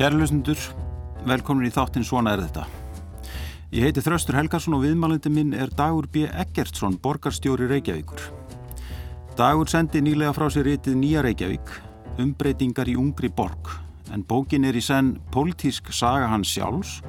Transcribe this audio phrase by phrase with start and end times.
[0.00, 0.56] Kæra hlustundur,
[1.28, 2.62] velkomin í þáttinn Svona er þetta.
[3.68, 6.22] Ég heiti Þraustur Helgarsson og viðmælindi minn er Dagur B.
[6.24, 8.22] Eggertsson, borgarstjóri Reykjavíkur.
[9.36, 11.72] Dagur sendi nýlega frá sér rítið Nýja Reykjavík,
[12.24, 13.74] umbreytingar í ungri borg,
[14.08, 17.02] en bókin er í senn politísk saga hans sjálfs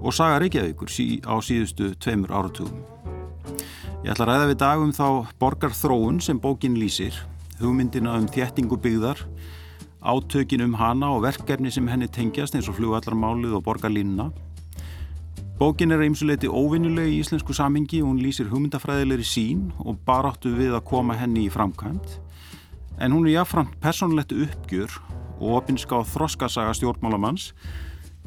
[0.00, 0.90] og saga Reykjavíkur
[1.30, 2.82] á síðustu tveimur áratugum.
[4.02, 7.14] Ég ætla að ræða við Dagum þá borgarþróun sem bókin lýsir,
[7.62, 9.22] hugmyndina um þéttingu byggðar,
[10.06, 14.30] átökin um hana og verkefni sem henni tengjast eins og flugvallarmálið og borgarlínuna.
[15.58, 20.76] Bókin er eimsuleiti óvinnuleg í íslensku samingi og hún lýsir hugmyndafræðilegri sín og baráttu við
[20.76, 22.18] að koma henni í framkvæmt.
[23.00, 24.92] En hún er jáfnframt personlegt uppgjur
[25.40, 27.50] og opinska á þroskasaga stjórnmálamanns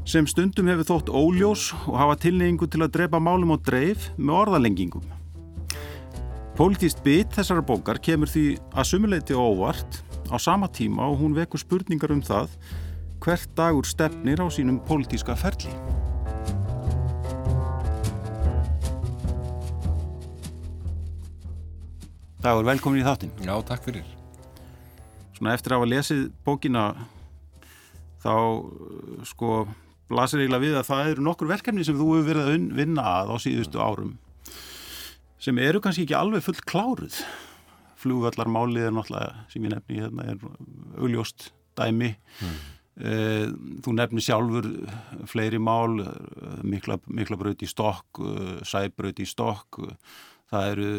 [0.10, 4.38] sem stundum hefur þótt óljós og hafa tilneyingu til að drepa málum og dreif með
[4.44, 5.06] orðalengingum.
[6.58, 11.62] Pólitíst bit þessara bókar kemur því að sumuleiti óvart á sama tíma og hún vekur
[11.62, 12.54] spurningar um það
[13.20, 15.74] hvert dagur stefnir á sínum pólitíska ferli.
[22.40, 23.34] Dagur, velkomin í þáttinn.
[23.44, 24.08] Já, takk fyrir.
[25.36, 26.86] Svona eftir að hafa lesið bókina
[28.24, 28.34] þá
[29.28, 29.68] sko
[30.10, 33.34] blasir eiginlega við að það eru nokkur verkefni sem þú hefur verið að vinna að
[33.34, 34.18] á síðustu árum
[35.40, 37.22] sem eru kannski ekki alveg fullt kláruð.
[38.00, 40.44] Flugvallarmálið er náttúrulega sem ég nefni hérna er
[40.98, 42.14] augljóst dæmi.
[42.40, 42.60] Mm.
[43.86, 44.66] Þú nefni sjálfur
[45.32, 46.02] fleiri mál,
[46.68, 48.20] mikla, mikla braut í stokk,
[48.68, 49.80] sæbraut í stokk,
[50.52, 50.90] það eru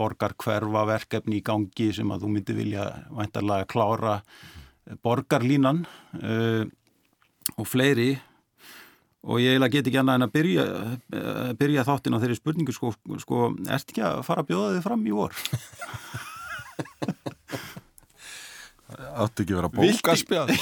[0.00, 4.16] borgarkverfa verkefni í gangi sem að þú myndi vilja væntarlega klára
[5.02, 5.84] borgarlínan
[6.22, 6.64] uh,
[7.56, 8.14] og fleiri
[9.22, 10.66] og ég eiginlega get ekki annað en að byrja,
[11.60, 15.06] byrja þáttin á þeirri spurningu sko, sko, ert ekki að fara að bjóða þið fram
[15.06, 15.32] í vor?
[18.92, 20.52] Átti ekki vera bókaspjall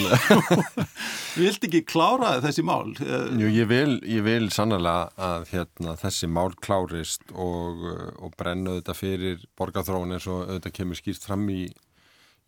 [1.41, 2.93] Vilt ekki klára þessi mál?
[3.00, 7.84] Jú, ég vil, ég vil sannlega að hérna, þessi mál klárist og,
[8.20, 11.65] og brenna þetta fyrir borgarþróun eins og þetta kemur skýrt fram í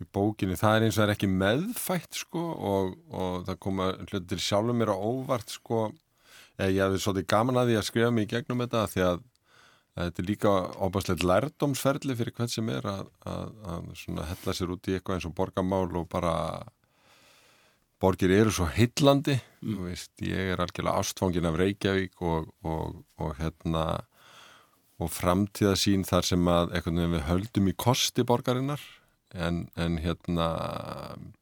[0.02, 3.88] í bókinni, það er eins og það er ekki meðfætt sko og, og það koma
[4.10, 5.84] hlutir sjálfur mér á óvart sko.
[6.60, 9.24] Ég hefði svolítið gaman að því að skrifa mig í gegnum þetta því að,
[9.96, 13.02] að þetta er líka óbærslega lærdomsferðli fyrir hvern sem er að,
[13.32, 16.36] að, að hella sér út í eitthvað eins og borgamál og bara
[18.02, 19.82] borgir eru svo hillandi mm.
[19.86, 23.84] veist, ég er algjörlega ástfangin af Reykjavík og, og, og hérna
[25.02, 28.82] og framtíðasín þar sem að við höldum í kosti borgarinnar
[29.34, 30.48] en, en hérna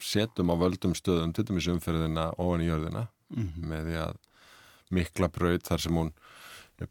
[0.03, 3.71] setjum á völdum stöðum til dæmis umferðina ofan í jörðina mm -hmm.
[3.73, 4.19] með því að
[4.91, 6.13] mikla braut þar sem hún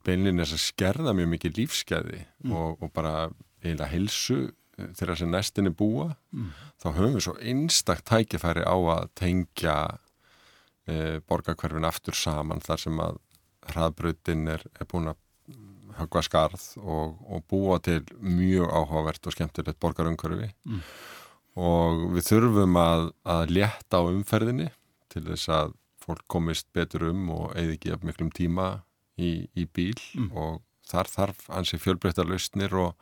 [0.05, 2.51] beinlinni þess að skerða mjög mikið lífskeiði mm.
[2.51, 3.29] og, og bara
[3.63, 6.51] eiginlega hilsu þegar þessi nestinni búa mm.
[6.81, 9.77] þá höfum við svo einstakt tækifæri á að tengja
[10.87, 13.19] e, borgarkverfin aftur saman þar sem að
[13.73, 15.19] hraðbrautin er, er búin að
[15.99, 20.81] högva skarð og, og búa til mjög áhugavert og skemmtilegt borgarumhverfi mm.
[21.59, 24.69] og við þurfum að, að létta á umferðinni
[25.09, 28.69] til þess að fólk komist betur um og eða ekki af miklum tíma
[29.19, 30.31] í, í bíl mm.
[30.33, 32.95] og þar þarf hansi fjölbreytta lausnir og,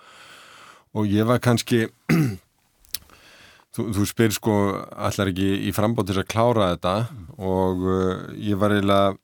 [0.98, 1.86] og ég var kannski
[3.76, 4.58] þú, þú spyr sko
[4.92, 7.30] allar ekki í frambót til að klára þetta mm.
[7.38, 9.16] og uh, ég var eiginlega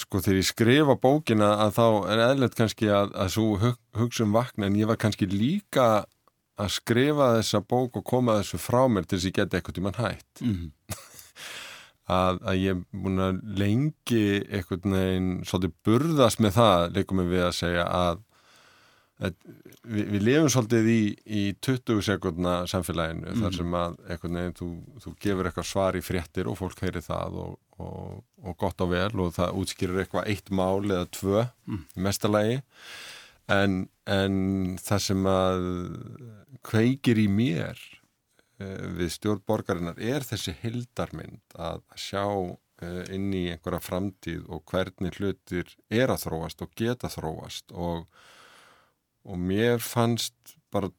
[0.00, 4.24] sko þegar ég skrifa bókina að þá er eðlert kannski að, að svo hug, hugsa
[4.26, 5.88] um vakna en ég var kannski líka
[6.58, 9.78] að skrifa þessa bók og koma þessu frá mér til þess að ég geti eitthvað
[9.78, 10.96] tíman hætt mm -hmm.
[12.18, 17.58] að, að ég búin að lengi eitthvað neginn svolítið burðast með það leikum við að
[17.60, 18.24] segja að
[19.18, 23.96] við, við lifum svolítið í, í 20 sekundna samfélaginu mm þar sem að
[24.28, 24.68] neginn þú,
[25.02, 28.92] þú gefur eitthvað svar í fréttir og fólk heyri það og og, og gott og
[28.92, 31.84] vel og það útskýrir eitthvað eitt mál eða tvö mm.
[32.06, 32.58] mestalagi
[33.54, 34.38] en, en
[34.82, 35.66] það sem að
[36.66, 43.84] kveikir í mér uh, við stjórnborgarinnar er þessi hildarmynd að sjá uh, inn í einhverja
[43.84, 48.08] framtíð og hvernig hlutir er að þróast og geta þróast og,
[49.28, 50.90] og mér fannst bara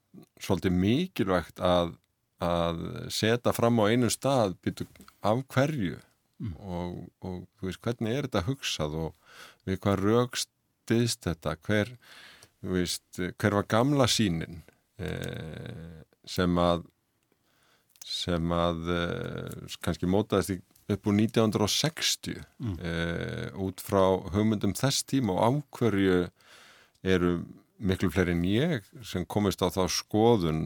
[0.42, 1.96] svolítið mikilvægt að,
[2.44, 2.84] að
[3.14, 4.56] setja fram á einu stað
[5.22, 6.54] af hverju mm.
[6.60, 6.96] og,
[7.26, 11.94] og þú veist hvernig er þetta hugsað og við hvað raukstiðst þetta hver,
[12.62, 14.64] veist, hver var gamla sínin
[15.02, 16.88] eh, sem að
[18.10, 22.76] sem að eh, kannski mótaðist í upp úr 1960 mm.
[22.82, 24.02] eh, út frá
[24.34, 26.24] hugmyndum þess tíma og ákverju
[27.06, 27.34] eru
[27.80, 30.64] miklu fleiri en ég sem komist á þá skoðun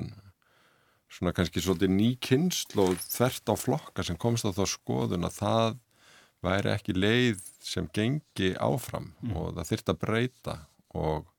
[1.13, 5.37] svona kannski svolítið ný kynslu og þvert á flokka sem komst á þá skoðun að
[5.37, 5.75] það
[6.43, 9.35] væri ekki leið sem gengi áfram mm.
[9.37, 10.55] og það þyrst að breyta
[10.93, 11.29] og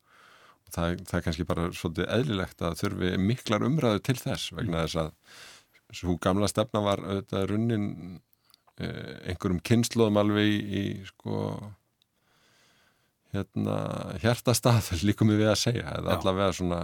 [0.71, 5.03] það, það er kannski bara svolítið eðlilegt að þurfi miklar umræðu til þess vegna þess
[5.05, 5.11] að
[5.95, 7.89] svo gamla stefna var auðvitað runnin
[8.81, 11.43] eh, einhverjum kynsluðum alveg í, í sko
[13.35, 13.79] hérna
[14.23, 16.83] hjertastað líkum við að segja eða allavega svona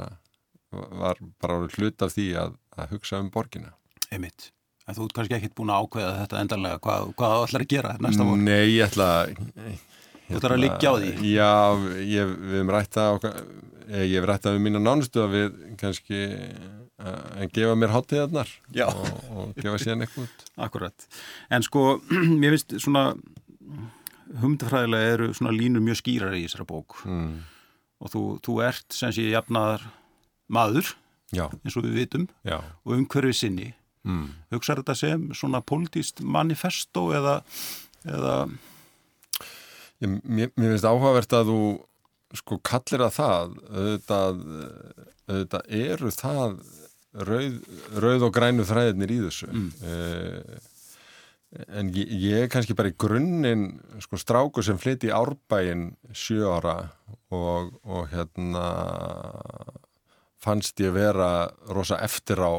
[0.71, 3.75] var bara hlut af því að, að hugsa um borgina
[4.11, 4.51] Einmitt.
[4.89, 7.97] En þú ert kannski ekkit búin að ákveða þetta endanlega hvað, hvað ætlar að gera
[8.03, 8.43] næsta voru?
[8.43, 9.09] Nei, ég ætla
[10.31, 11.11] Þú ætlar að liggja á því?
[11.31, 11.53] Já,
[12.07, 13.07] ég, við hefum rætta
[13.91, 16.21] ég hef rætta við mína nánustu að við kannski
[17.01, 18.51] en gefa mér hátíðarnar
[18.87, 21.07] og, og gefa síðan eitthvað Akkurat,
[21.51, 21.85] en sko
[22.41, 23.11] mér finnst svona
[24.39, 27.35] humdafræðilega eru svona línur mjög skýrar í þessara bók mm.
[28.05, 29.87] og þú, þú ert sem sé jafnaðar
[30.51, 30.95] maður
[31.35, 31.47] Já.
[31.63, 32.59] eins og við vitum Já.
[32.61, 33.69] og umhverfið sinni
[34.07, 34.27] mm.
[34.55, 37.41] hugsaður þetta sem svona politíst manifesto eða,
[38.07, 38.35] eða...
[40.01, 41.63] Ég, mér, mér finnst áhugavert að þú
[42.41, 44.45] sko kallir að það auðvitað,
[45.27, 46.61] auðvitað eru það
[47.27, 47.57] rauð,
[47.99, 49.71] rauð og grænu þræðinir í þessu mm.
[49.83, 50.69] uh,
[51.81, 53.67] en ég, ég er kannski bara í grunninn
[54.05, 56.77] sko stráku sem flytti í árbæin sjö ára
[57.33, 58.67] og, og hérna
[60.41, 62.53] fannst ég vera rosa eftir á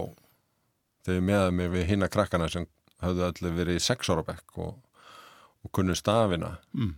[1.06, 2.68] þegar meðað mig við hinna krakkana sem
[3.02, 4.76] hafðu allir verið í sex ára bekk og,
[5.66, 6.92] og kunnu stafina mm.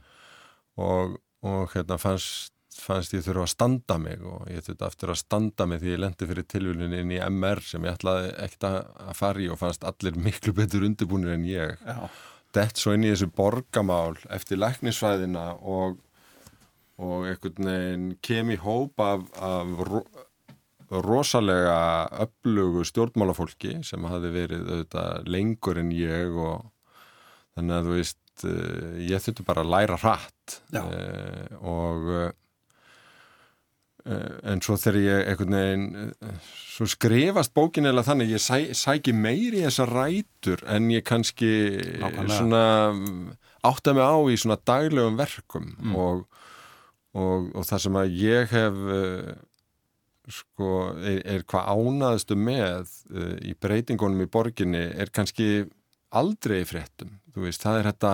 [0.83, 1.17] og,
[1.47, 5.67] og hérna fannst fannst ég þurfa að standa mig og ég þurfti aftur að standa
[5.69, 9.43] mig því ég lendi fyrir tilvölinu inn í MR sem ég ætlaði ekkert að fara
[9.43, 11.83] í og fannst allir miklu betur undirbúinir en ég.
[12.53, 15.97] Dett svo inn í þessu borgamál eftir læknisfæðina og,
[17.01, 20.03] og einhvern veginn kem í hóp af, af ro,
[20.93, 21.79] rosalega
[22.25, 26.69] upplugu stjórnmálafólki sem hafi verið auðvitað, lengur en ég og
[27.57, 32.31] þannig að þú veist eh, ég þurfti bara að læra hratt eh, og Eh,
[34.03, 39.13] en svo þegar ég einhvern veginn eh, svo skrifast bókin eða þannig ég sæ, sæki
[39.15, 41.51] meiri í þessa rætur en ég kannski
[42.01, 42.35] Nákvæmlega.
[42.35, 42.63] svona
[43.63, 45.95] átta mig á í svona daglegum verkum mm.
[45.95, 46.25] og,
[47.15, 49.31] og, og það sem að ég hef uh,
[50.31, 52.91] sko er, er hvað ánaðstu með
[53.43, 55.65] í breytingunum í borginni er kannski
[56.13, 58.13] aldrei fréttum, þú veist, það er þetta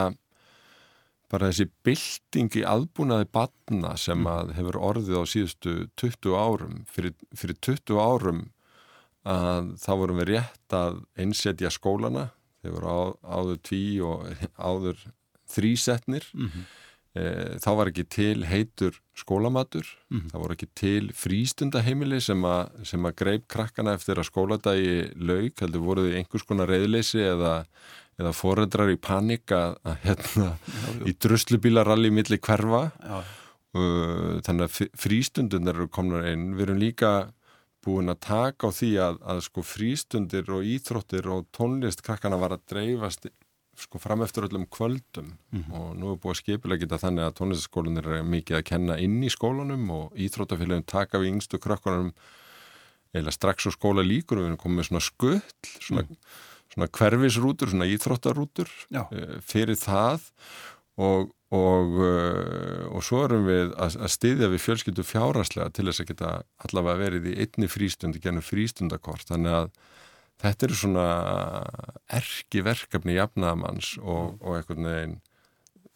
[1.29, 4.31] bara þessi bylting í aðbúnaði batna sem mm.
[4.33, 8.41] að hefur orðið á síðustu 20 árum fyrir, fyrir 20 árum
[9.29, 12.29] að þá vorum við rétt að einsetja skólana
[12.63, 12.99] þeir voru á,
[13.39, 14.27] áður tví og
[14.69, 15.01] áður
[15.49, 16.65] þrísetnir mm -hmm.
[17.19, 17.23] e,
[17.61, 20.31] þá var ekki til heitur skólamatur mm -hmm.
[20.33, 25.53] þá voru ekki til frístundaheimili sem, a, sem að greip krakkana eftir að skóladagi laug
[25.61, 27.65] heldur voruð einhvers konar reyðleysi eða
[28.19, 32.85] eða foreldrar í panik að, að hérna já, í druslubílaralli millir hverfa.
[33.69, 37.11] Uh, þannig að frístundunar eru komnar inn, við erum líka
[37.85, 42.57] búin að taka á því að, að sko frístundir og íþróttir og tónlist krakkana var
[42.57, 43.29] að dreifast
[43.79, 45.37] sko fram eftir öllum kvöldum.
[45.53, 45.79] Mm -hmm.
[45.79, 49.23] og nú er búin að skipilega geta þannig að tónlistaskólanir er mikið að kenna inn
[49.23, 52.11] í skólanum og íþróttafélagum taka við yngstu krakkanum
[53.13, 55.41] eða strax á skóla líkur og við erum komið með svona skull
[55.79, 56.15] svona mm
[56.73, 59.13] svona hverfisrútur, svona íþróttarútur uh,
[59.45, 60.29] fyrir það.
[60.99, 66.03] Og, og, uh, og svo erum við að, að styðja við fjölskyldu fjáraslega til þess
[66.03, 66.33] að geta
[66.65, 69.29] allavega verið í einni frístundi gennum frístundakort.
[69.31, 69.71] Þannig að
[70.43, 71.07] þetta eru svona
[72.19, 75.17] erki verkefni jafnamanns og, og einhvern veginn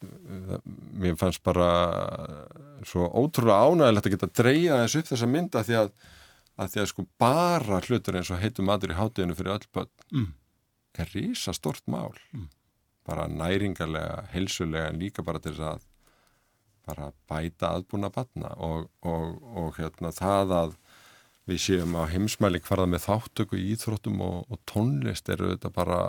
[0.08, 0.58] uh,
[1.04, 1.68] mér fannst bara
[2.88, 5.92] svo ótrúlega ánægilegt að geta dreyja þessu upp þessa mynda því að,
[6.60, 9.92] að því að sko bara hlutur eins og heitum matur í hátíðinu fyrir öll börn
[10.16, 10.32] mm
[11.02, 12.14] er rísa stort mál.
[12.32, 12.50] Mm.
[13.04, 15.82] bara næringarlega, helsulega en líka bara til þess að
[16.86, 20.78] bara bæta aðbúna batna og, og, og hérna það að
[21.44, 26.00] við séum á heimsmæli hverða með þáttöku í íþróttum og, og tónlist eru þetta bara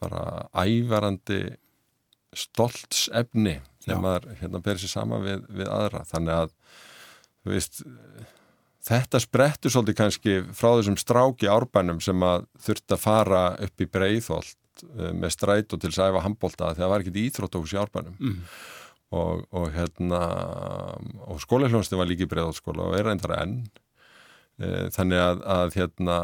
[0.00, 0.22] bara
[0.56, 1.40] ævarandi
[2.36, 6.04] stoltsefni sem maður hérna ber sér sama við, við aðra.
[6.08, 6.52] Þannig að
[7.40, 7.82] þú veist
[8.80, 13.88] Þetta sprettur svolítið kannski frá þessum stráki árbænum sem að þurft að fara upp í
[13.92, 18.16] breyðholt eh, með stræt og til sæfa handbólta þegar það var ekkit íþróttahús í árbænum
[18.16, 18.38] mm.
[19.20, 20.22] og, og hérna
[21.26, 23.58] og skólehljónsti var líki breyðholtskóla og er reyndar enn
[24.64, 26.16] eh, þannig að, að hérna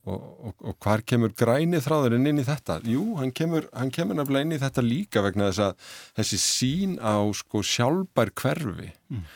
[0.00, 2.78] og, og, og hvar kemur græni þráðurinn inn í þetta?
[2.88, 6.98] Jú, hann kemur, hann kemur nefnilega inn í þetta líka vegna þess að þessi sín
[7.04, 9.28] á sko sjálfbær hverfi mm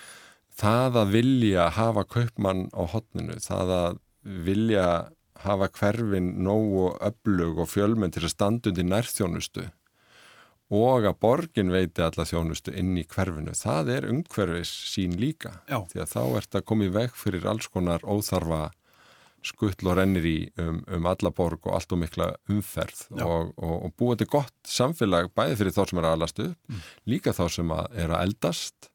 [0.61, 4.01] það að vilja hafa kaupmann á hotninu, það að
[4.47, 4.89] vilja
[5.45, 9.67] hafa hverfin nógu öflug og fjölmenn til að standa undir nærþjónustu
[10.75, 13.53] og að borgin veiti alla þjónustu inn í hverfinu.
[13.55, 15.59] Það er umhverfis sín líka.
[15.69, 15.83] Já.
[15.91, 18.71] Því að þá ert að koma í veg fyrir alls konar óþarfa
[19.45, 23.75] skuttl og rennir í um, um alla borg og allt og mikla umferð og, og,
[23.75, 26.87] og búið til gott samfélag bæði fyrir þá sem er að alast upp, mm.
[27.13, 28.89] líka þá sem að er að eldast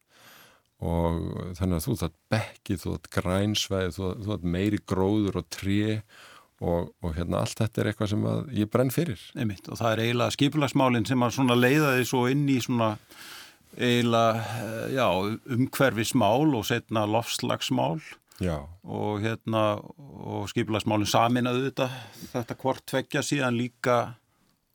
[0.79, 5.97] og þannig að þú þátt bekki, þú þátt grænsveið, þú þátt meiri gróður og tré
[6.59, 9.25] og, og hérna allt þetta er eitthvað sem ég brenn fyrir.
[9.35, 12.93] Einmitt, og það er eiginlega skipulagsmálinn sem að svona leiða því svo inn í svona
[13.79, 14.39] eiginlega,
[14.95, 17.99] eh, umhverfismál og setna lofslagsmál
[18.39, 18.63] Já.
[18.83, 21.89] og hérna og skipulagsmálinn saminaðu þetta
[22.31, 23.97] þetta hvort tveggja síðan líka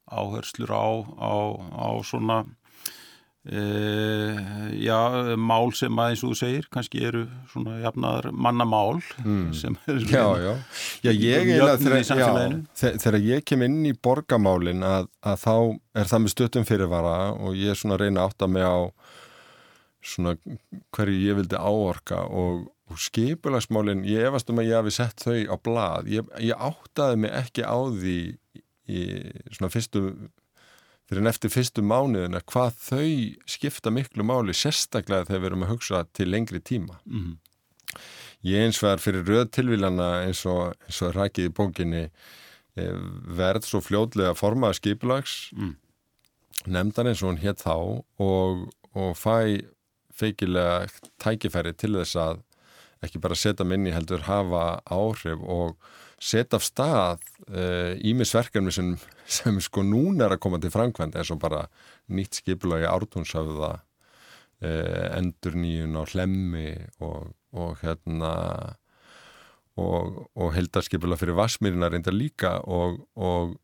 [0.05, 1.35] áherslur á, á,
[1.81, 2.45] á svona
[3.45, 3.63] e,
[4.85, 4.99] já,
[5.37, 9.49] mál sem að eins og þú segir kannski eru svona jafnaðar mannamál mm.
[9.57, 10.53] sem er Já, já,
[11.05, 11.13] já
[11.81, 15.57] þegar, þegar ég kem inn í borgamálin að, að þá
[16.01, 18.79] er það með stöttum fyrirvara og ég er svona að reyna að mig á
[20.05, 20.37] svona
[20.93, 25.39] hverju ég vildi áorka og og skipulagsmálinn, ég efast um að ég hafi sett þau
[25.49, 28.19] á blad, ég, ég áttaði mig ekki á því
[28.85, 29.05] í
[29.55, 30.03] svona fyrstu
[31.15, 33.11] fyrir en eftir fyrstu mánuðina hvað þau
[33.47, 37.37] skipta miklu máli sérstaklega þegar við erum að hugsa til lengri tíma mm.
[38.51, 42.99] ég eins var fyrir röð tilvílana eins og, eins og rækið í bókinni eh,
[43.39, 45.77] verð svo fljóðlega formaða skipulags mm.
[46.67, 48.67] nefndan eins og hún hétt þá og,
[48.99, 49.63] og fæ
[50.15, 50.89] feikilega
[51.23, 52.43] tækifæri til þess að
[53.05, 55.79] ekki bara setja minni heldur hafa áhrif og
[56.21, 57.25] setja af stað
[58.05, 58.93] ímisverkefni uh, sem,
[59.27, 61.65] sem sko núna er að koma til framkvæmd eins og bara
[62.13, 68.33] nýtt skipulagi ártúnsöfða uh, endur nýjun á hlemmi og, og hérna
[69.75, 73.59] og, og heldarskipula fyrir Vasmírina reynda líka og, og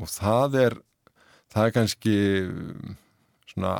[0.00, 0.78] og það er
[1.52, 2.14] það er kannski
[3.52, 3.74] svona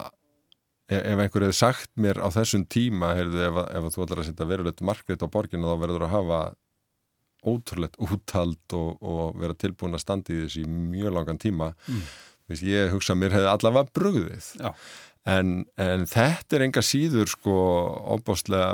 [0.93, 4.29] E, ef einhver hefði sagt mér á þessum tíma heyrðu, ef, ef þú ætlar að
[4.29, 6.41] setja verulegt markveit á borginu þá verður að hafa
[7.47, 11.73] ótrúlegt úttald og, og vera tilbúin að standa í þessi mjög langan tíma.
[11.89, 12.05] Mm.
[12.51, 14.51] Vist, ég hugsa að mér hefði allavega brugðið.
[15.33, 17.57] En, en þetta er enga síður sko
[18.17, 18.73] óbáslega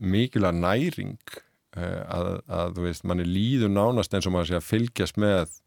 [0.00, 1.18] mikilvæg næring
[1.76, 5.58] eh, að, að þú veist, manni líður nánast eins og maður sé að fylgjast með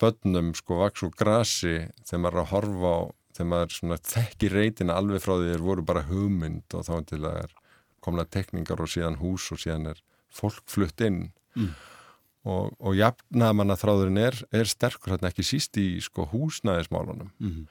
[0.00, 3.00] börnum sko vaks og grasi þegar maður er að horfa á
[3.36, 7.42] þegar maður þekkir reytina alveg frá því þeir voru bara hugmynd og þá til að
[7.44, 7.56] er
[8.04, 10.00] komna tekningar og síðan hús og síðan er
[10.32, 11.20] fólk flutt inn
[11.56, 11.70] mm.
[12.50, 17.64] og, og jafnamanna þráðurinn er, er sterkur hérna ekki síst í sko, húsnæðismálunum mm.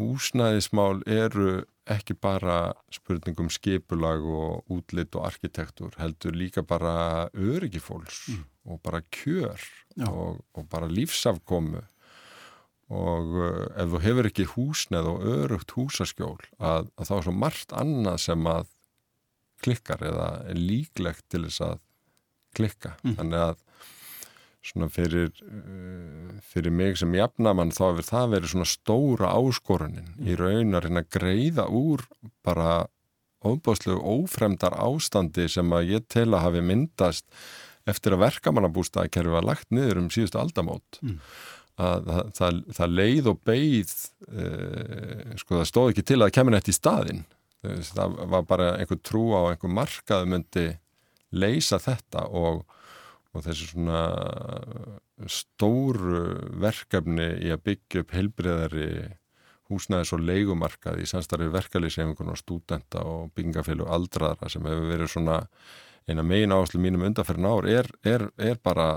[0.00, 8.44] húsnæðismál eru ekki bara spurningum skipulag og útlitt og arkitektur heldur líka bara öryggifólks mm.
[8.72, 9.60] og bara kjör
[10.08, 11.82] og, og bara lífsafkomu
[12.92, 17.34] og uh, ef þú hefur ekki húsneð og örugt húsaskjól að, að þá er svo
[17.36, 18.70] margt annað sem að
[19.64, 21.78] klikkar eða er líklegt til þess að
[22.56, 23.16] klikka mm.
[23.18, 23.60] þannig að
[24.64, 30.28] svona fyrir, uh, fyrir mig sem jafnamann þá hefur það verið svona stóra áskorunin mm.
[30.28, 32.06] í raunarinn að greiða úr
[32.46, 32.84] bara
[33.44, 37.26] óbáslegu ófremdar ástandi sem að ég tel að hafi myndast
[37.84, 41.18] eftir að verkamannabústaðakerfi var lagt niður um síðustu aldamót mm
[41.80, 43.94] að það, það, það leið og beigð
[44.30, 47.24] eh, sko það stóð ekki til að kemur nætt í staðin
[47.64, 50.66] það var bara einhver trú á einhver markað myndi
[51.34, 52.64] leysa þetta og,
[53.34, 54.00] og þessi svona
[55.30, 56.24] stóru
[56.62, 58.88] verkefni í að byggja upp heilbreyðari
[59.72, 65.38] húsnæðis og leikumarkað í samstarfi verkalýsefningun og stúdenta og byggingafélag aldraðra sem hefur verið svona
[66.04, 68.88] eina megin áherslu mínum undanferðin ár er, er, er bara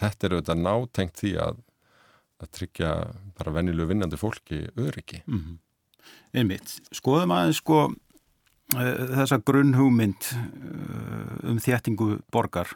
[0.00, 1.60] þetta er auðvitað nátengt því að
[2.42, 2.92] að tryggja
[3.38, 5.22] bara vennilu vinnandi fólki öryggi.
[5.26, 5.58] Mm -hmm.
[6.34, 6.80] Einmitt.
[6.90, 7.92] Skoðum aðeins sko
[8.72, 12.72] þessa grunnhugmynd uh, um þjættingu borgar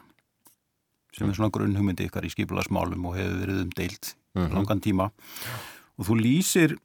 [1.17, 4.53] sem er svona grunnhugmyndi ykkar í skipilagsmálum og hefur verið um deilt mm -hmm.
[4.53, 5.09] langan tíma.
[5.97, 6.77] Og þú lýsir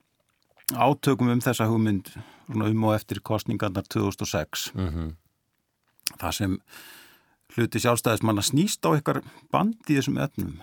[0.73, 2.09] átökum um þessa hugmynd
[2.49, 5.15] um og eftir kostningarnar 2006 mm -hmm.
[6.19, 6.61] það sem
[7.57, 10.61] hluti sjálfstæðismanna snýst á ykkar band í þessum öfnum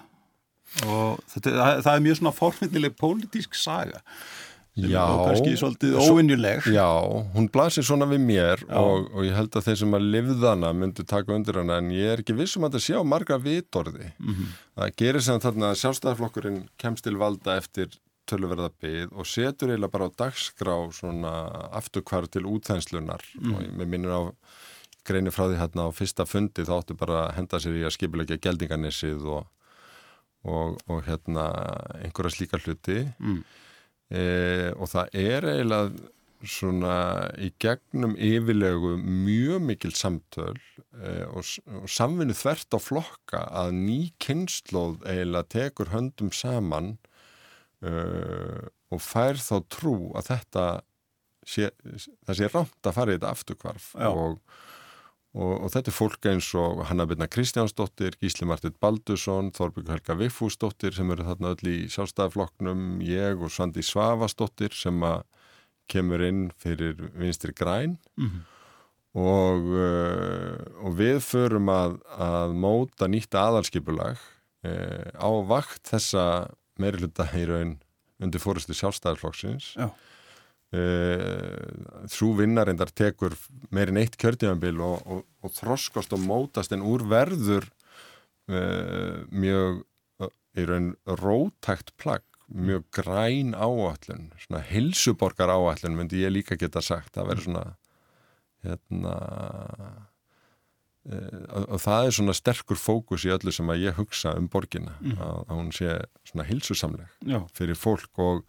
[0.86, 4.02] og þetta, það, það er mjög svona fórmyndileg pólitísk saga
[4.88, 6.90] Já, og kannski svolítið óvinnuleg Já,
[7.36, 11.06] hún blasir svona við mér og, og ég held að þeir sem að livðana myndu
[11.08, 14.34] taka undir hana en ég er ekki vissum að það sé á marga vitorði mm
[14.34, 14.54] -hmm.
[14.80, 19.94] það gerir sem þarna að sjálfstæðarflokkurinn kemst til valda eftir töluverða byggð og setur eiginlega
[19.94, 21.34] bara á dagskrá svona
[21.80, 23.54] afturkvar til útþenslunar mm.
[23.54, 24.22] og mér minnir á
[25.08, 27.96] greinir frá því hérna á fyrsta fundi þá áttu bara að henda sér í að
[27.96, 29.48] skipilegja geldingarnissið og,
[30.46, 31.48] og, og hérna
[32.04, 33.42] einhverja slíka hluti mm.
[34.10, 36.96] E, og það er eiginlega svona
[37.36, 41.44] í gegnum yfirlegu mjög mikil samtöl e, og,
[41.82, 46.94] og samvinni þvert á flokka að ný kynnslóð eiginlega tekur höndum saman
[47.84, 47.92] e,
[48.90, 50.66] og fær þá trú að þetta
[51.46, 51.70] sé,
[52.26, 54.40] það sé rámt að fara í þetta afturkvarf og,
[55.38, 60.16] og, og þetta er fólk eins og Hanna Birna Kristjánsdóttir, Gísli Martit Baldursson, Þorbjörg Helga
[60.18, 65.22] Viffúsdóttir sem eru þarna öll í sjálfstæðaflokknum, ég og Sandi Svavasdóttir sem að
[65.90, 67.98] kemur inn fyrir vinstri græn.
[68.18, 68.42] Mm -hmm.
[69.20, 74.18] og, uh, og við förum að, að móta nýtt aðalskipulag
[74.66, 77.80] uh, á vakt þessa meiri hluta í raun
[78.20, 79.76] undir fórustu sjálfstæðarflokksins
[80.76, 83.36] uh, þrú vinnarindar tekur
[83.76, 87.70] meirinn eitt kjörtíðanbíl og, og, og þroskast og mótast en úr verður
[88.50, 89.84] mjög
[90.58, 97.14] í raun rótækt plagg mjög græn áallun svona hilsuborgar áallun myndi ég líka geta sagt
[97.14, 97.66] það verður svona
[98.66, 99.14] hérna
[101.10, 104.98] uh, og það er svona sterkur fókus í öllu sem að ég hugsa um borgina
[104.98, 105.22] mm.
[105.22, 105.96] að, að hún sé
[106.32, 108.44] svona hilsusamleg fyrir fólk og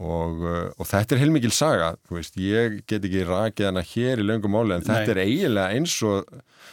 [0.00, 4.24] Og, uh, og þetta er heilmikil saga veist, ég get ekki rakið hana hér í
[4.24, 4.88] löngum áli en Nei.
[4.88, 6.30] þetta er eiginlega eins og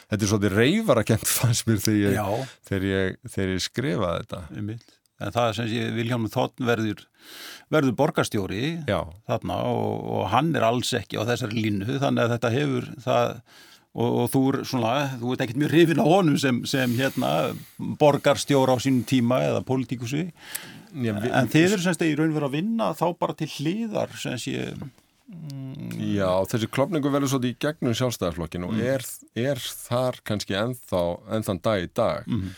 [0.07, 4.41] þetta er svolítið reyfarakent fannst mér þegar ég, þegar ég, þegar ég skrifaði þetta.
[4.55, 4.93] Einmitt.
[5.17, 6.99] En það er sem sé Viljámi Þotn verður,
[7.73, 8.99] verður borgarstjóri Já.
[9.27, 13.31] þarna og, og hann er alls ekki á þessari línu þannig að þetta hefur það
[13.97, 17.31] og, og þú er svona, þú ert ekkert mjög hrifin á honum sem, sem hérna
[17.99, 20.27] borgarstjóra á sínum tíma eða politíkusi
[20.93, 24.15] Já, vi, en þið eru semst í raun verið að vinna þá bara til hliðar
[24.19, 28.73] sem sé mm, Já, þessi klopningu verður svo í gegnum sjálfstæðarflokkinu mm.
[28.73, 31.03] og er, er þar kannski ennþá
[31.37, 32.51] ennþann dag í dag mm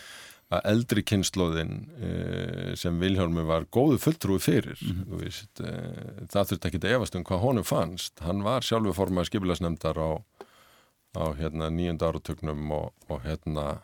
[0.49, 5.19] að eldri kynnslóðin eh, sem Vilhjálmi var góðu fulltrúi fyrir mm -hmm.
[5.21, 9.29] veist, eh, það þurfti ekki að efast um hvað honum fannst hann var sjálfur formað
[9.29, 10.09] skipilagsnemdar á,
[11.21, 13.81] á hérna, nýjönda áratögnum og, og hérna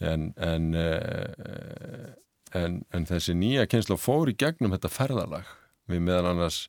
[0.00, 2.14] en en, eh,
[2.56, 5.50] en en þessi nýja kynnslóð fór í gegnum þetta ferðalag
[5.90, 6.62] við meðan annars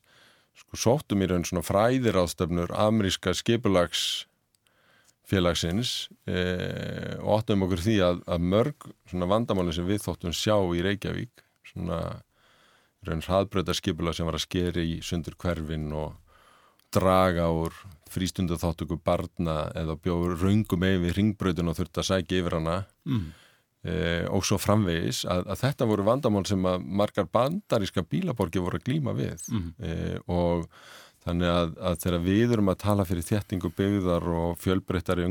[0.58, 4.26] sko, sóttum í raun svona fræðir ástöfnur ameríska skipulags
[5.28, 6.42] félagsins e,
[7.22, 12.02] og áttum okkur því að, að mörg vandamáli sem við þóttum sjá í Reykjavík svona
[13.06, 16.18] raun hraðbröðarskipula sem var að skeri í sundur hverfin og
[16.92, 17.74] draga úr
[18.12, 22.76] frístundu þáttöku barna eða bjóður raungum yfir ringbröðun og þurft að sækja yfir hana
[23.08, 23.30] mm.
[23.84, 23.94] E,
[24.30, 28.88] og svo framvegis að, að þetta voru vandamál sem að margar bandaríska bílaborgi voru að
[28.88, 29.70] glíma við mm.
[29.78, 29.96] e,
[30.32, 30.68] og
[31.22, 35.26] Þannig að, að þegar við erum að tala fyrir þéttingu byggðar og fjölbreyttari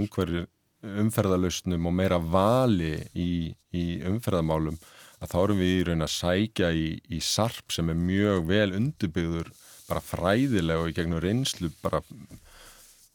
[0.82, 4.80] umferðalustnum og meira vali í, í umferðamálum
[5.22, 8.72] að þá erum við í raun að sækja í, í sarp sem er mjög vel
[8.80, 9.52] undirbyggður
[9.90, 12.02] bara fræðilega og í gegnum reynslu bara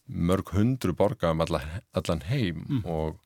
[0.07, 2.85] mörg hundru borga um allan, allan heim mm.
[2.85, 3.17] og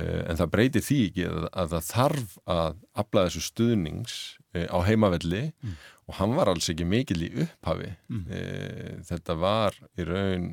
[0.00, 4.14] en það breytir því ekki að, að það þarf að afla þessu stuðnings
[4.56, 5.74] e, á heimavelli mm.
[6.08, 8.22] og hann var alls ekki mikil í upphafi mm.
[8.32, 8.40] e,
[9.10, 10.48] þetta var í raun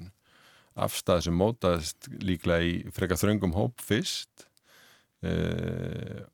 [0.80, 4.48] afstæð sem mótaðist líklega í freka þröngum hóp fyrst
[5.24, 5.34] e,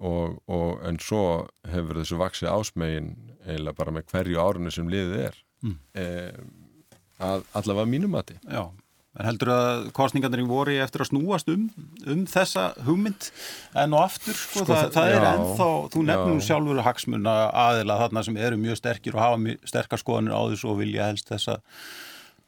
[0.02, 3.13] og, og en svo hefur þessu vaksið ásmegin
[3.46, 5.78] eiginlega bara með hverju árunni sem liðið er mm.
[7.22, 8.65] að allavega mínumati Já
[9.15, 11.69] En heldur að kostningarnir í voru eftir að snúast um,
[12.12, 13.30] um þessa hugmynd
[13.80, 16.45] en og aftur, sko, sko það, það er já, ennþá, þú nefnum já.
[16.49, 20.82] sjálfur hagsmunna aðila þarna sem eru mjög sterkir og hafa sterkar skoðanir á þessu og
[20.82, 21.62] vilja helst þessa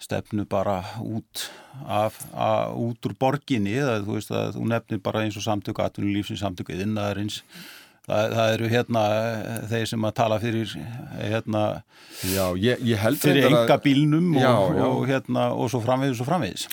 [0.03, 1.47] stefnu bara út
[1.87, 5.83] af, að, út úr borginni, það, þú veist að þú nefnir bara eins og samtöku,
[5.85, 7.41] atvinnulífsins samtöku, innæðarins
[8.07, 9.01] Það, það eru hérna
[9.67, 10.75] þeir sem að tala fyrir
[11.19, 11.63] hérna
[12.23, 14.77] já, ég, ég fyrir enga bílnum já, og.
[14.85, 16.69] Og, hérna, og svo framvegis og framvegis.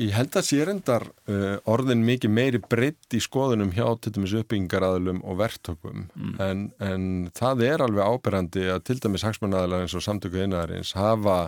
[0.00, 4.32] Ég held að sér endar uh, orðin mikið meiri breytt í skoðunum hjá til dæmis
[4.40, 6.38] uppbyggingaraðlum og verktökum mm.
[6.40, 7.04] en, en
[7.36, 11.42] það er alveg áberandi að til dæmis hagsmannadalar eins og samtöku einaðarins hafa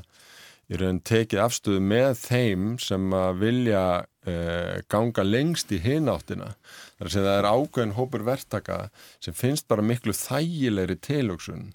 [0.71, 6.55] í raun tekið afstöðu með þeim sem að vilja uh, ganga lengst í hináttina
[6.99, 8.79] þar segja það er ákveðin hópur verktaka
[9.23, 11.73] sem finnst bara miklu þægilegri tilöksun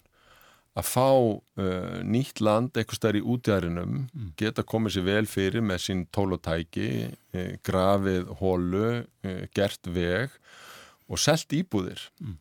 [0.78, 4.28] að fá uh, nýtt land eitthvað stær í útjæðrinum mm.
[4.40, 8.86] geta komið sér vel fyrir með sín tólotæki uh, grafið hólu,
[9.54, 10.34] gert veg
[11.10, 12.38] og selt íbúðir mm.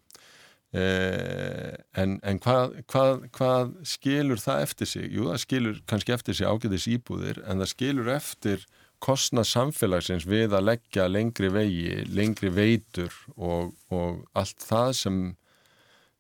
[0.70, 5.08] Eh, en, en hvað, hvað, hvað skilur það eftir sig?
[5.10, 8.68] Jú, það skilur kannski eftir sig ágæðis íbúðir en það skilur eftir
[9.02, 15.20] kostna samfélagsins við að leggja lengri vegi, lengri veitur og, og allt það sem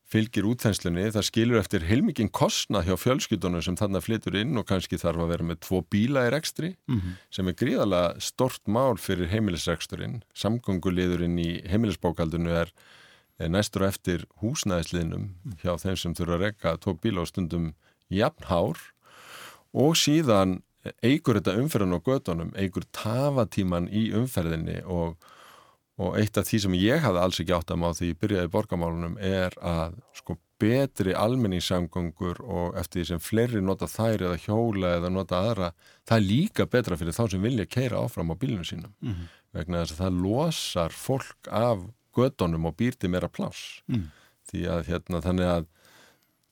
[0.10, 4.98] fylgir útþenslunni, það skilur eftir heilmikinn kostna hjá fjölskyldunum sem þarna flytur inn og kannski
[4.98, 7.20] þarf að vera með tvo bíla í rekstri mm -hmm.
[7.38, 10.24] sem er gríðalega stort mál fyrir heimilisreksturinn.
[10.34, 12.74] Samgönguliðurinn í heimilisbókaldinu er,
[13.48, 15.30] næstur eftir húsnæðisliðnum
[15.62, 17.70] hjá þeim sem þurfa að rekka tvo bíla á stundum
[18.12, 18.82] jafnhár
[19.72, 20.60] og síðan
[21.04, 25.16] eigur þetta umferðin á gödunum, eigur tafatíman í umferðinni og,
[26.00, 28.54] og eitt af því sem ég hafði alls ekki átt að má því ég byrjaði
[28.54, 34.96] borgamálunum er að sko betri almenningssamgöngur og eftir því sem fleiri nota þær eða hjóla
[34.98, 35.70] eða nota aðra,
[36.08, 39.30] það er líka betra fyrir þá sem vilja keira áfram á bílunum sínum mm -hmm.
[39.56, 41.88] vegna þess að það losar fólk af
[42.20, 44.08] gödunum og býrti meira pláss mm.
[44.52, 45.70] því að hérna þannig að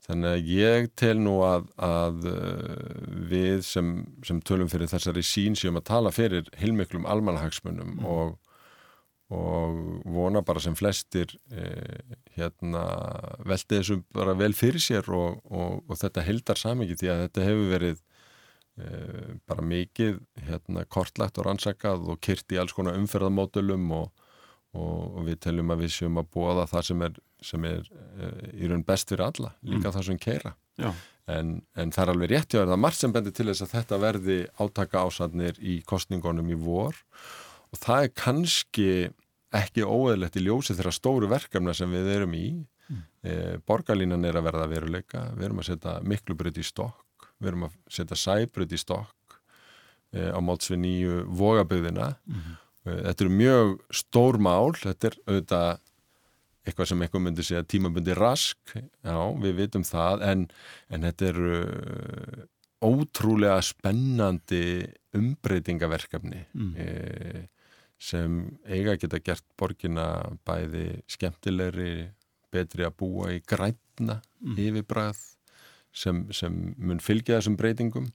[0.08, 3.88] Þannig að ég tel nú að, að uh, við sem,
[4.24, 8.06] sem tölum fyrir þessari sín séum að tala fyrir hilmiklum almanhagsmunum mm.
[8.08, 8.38] og,
[9.36, 9.82] og
[10.16, 12.86] vona bara sem flestir eh, hérna,
[13.44, 17.48] veldi þessu bara vel fyrir sér og, og, og þetta heldar samingi því að þetta
[17.50, 18.00] hefur verið
[18.80, 24.27] eh, bara mikið hérna, kortlagt og rannsakað og kyrt í alls konar umferðamódulum og
[24.78, 28.72] og við teljum að við séum að bóða það sem er, sem er uh, í
[28.72, 29.94] raun best fyrir alla, líka mm.
[29.96, 30.56] það sem keira
[31.32, 33.74] en, en það er alveg rétt já, það er margt sem bendir til þess að
[33.76, 37.00] þetta verði átaka ásatnir í kostningunum í vor.
[37.74, 38.90] Og það er kannski
[39.58, 42.48] ekki óeðlegt í ljósi þeirra stóru verkefna sem við erum í.
[42.88, 43.02] Mm.
[43.28, 45.26] eh, borgarlínan er að verða veruleika.
[45.36, 47.28] Við erum að setja miklubröð í stokk.
[47.38, 49.36] Við erum að setja sæbröð í stokk
[50.16, 52.56] eh, á móts við nýju vogaböðina mm.
[52.88, 55.84] Þetta eru mjög stór mál, þetta er auðvitað
[56.68, 60.46] eitthvað sem eitthvað myndi segja tímabundi rask, já við vitum það en,
[60.92, 62.42] en þetta eru uh,
[62.84, 64.86] ótrúlega spennandi
[65.18, 66.74] umbreytingaverkefni mm.
[66.78, 67.48] e,
[67.98, 70.06] sem eiga geta gert borgina
[70.46, 72.12] bæði skemmtilegri,
[72.54, 74.60] betri að búa í græna mm.
[74.62, 75.24] yfirbræð
[75.90, 78.12] sem, sem mun fylgja þessum breytingum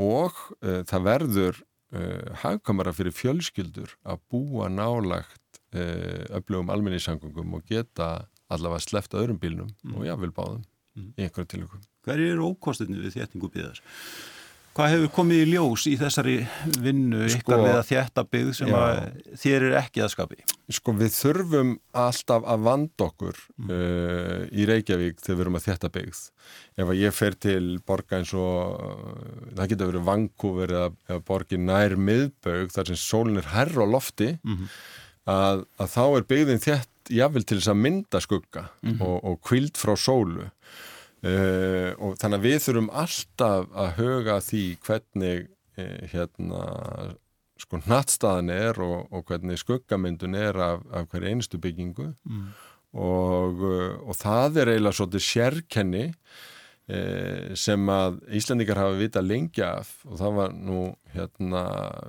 [0.00, 0.32] og
[0.64, 8.28] e, það verður uh, hagkamara fyrir fjölskyldur að búa nálagt uh, öflugum almenningssangungum og geta
[8.52, 9.98] allavega sleft öðrum bílnum mm.
[9.98, 10.62] og jáfnvel báðum
[10.96, 11.10] mm.
[11.18, 11.82] í einhverju tilöku.
[12.04, 13.80] Hver eru ókostinni við þéttingu byggðar?
[14.74, 16.32] Hvað hefur komið í ljós í þessari
[16.82, 18.96] vinnu sko, ykkar við að þjætta byggð sem að
[19.38, 20.38] þér er ekki að skapi?
[20.74, 21.70] Sko við þurfum
[22.02, 23.70] alltaf að vanda okkur mm.
[23.70, 26.22] uh, í Reykjavík þegar við erum að þjætta byggð.
[26.74, 31.24] Ef að ég fer til borga eins og, uh, það getur verið Vancouver eða, eða
[31.30, 34.74] borgi nær miðbögg þar sem sólinn er herra á lofti, mm -hmm.
[35.36, 39.06] að, að þá er byggðin þjætt jáfnvel til þess að mynda skugga mm -hmm.
[39.06, 40.50] og, og kvild frá sólu.
[41.24, 45.46] Uh, og þannig að við þurfum alltaf að huga því hvernig
[45.80, 46.64] uh, hérna
[47.64, 52.42] sko nattstaðan er og, og hvernig skuggamyndun er af, af hverju einstu byggingu mm.
[53.00, 56.10] og, uh, og það er eiginlega svolítið sérkenni
[57.56, 60.80] sem að Íslandikar hafa vita lengja af og það var nú
[61.14, 61.62] hérna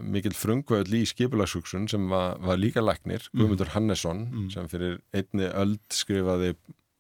[0.04, 3.40] mikill frungvöld í skipulagsugsun sem var, var líka lagnir, mm.
[3.40, 4.50] Guðmundur Hannesson mm.
[4.52, 6.58] sem fyrir einni öld skrifaði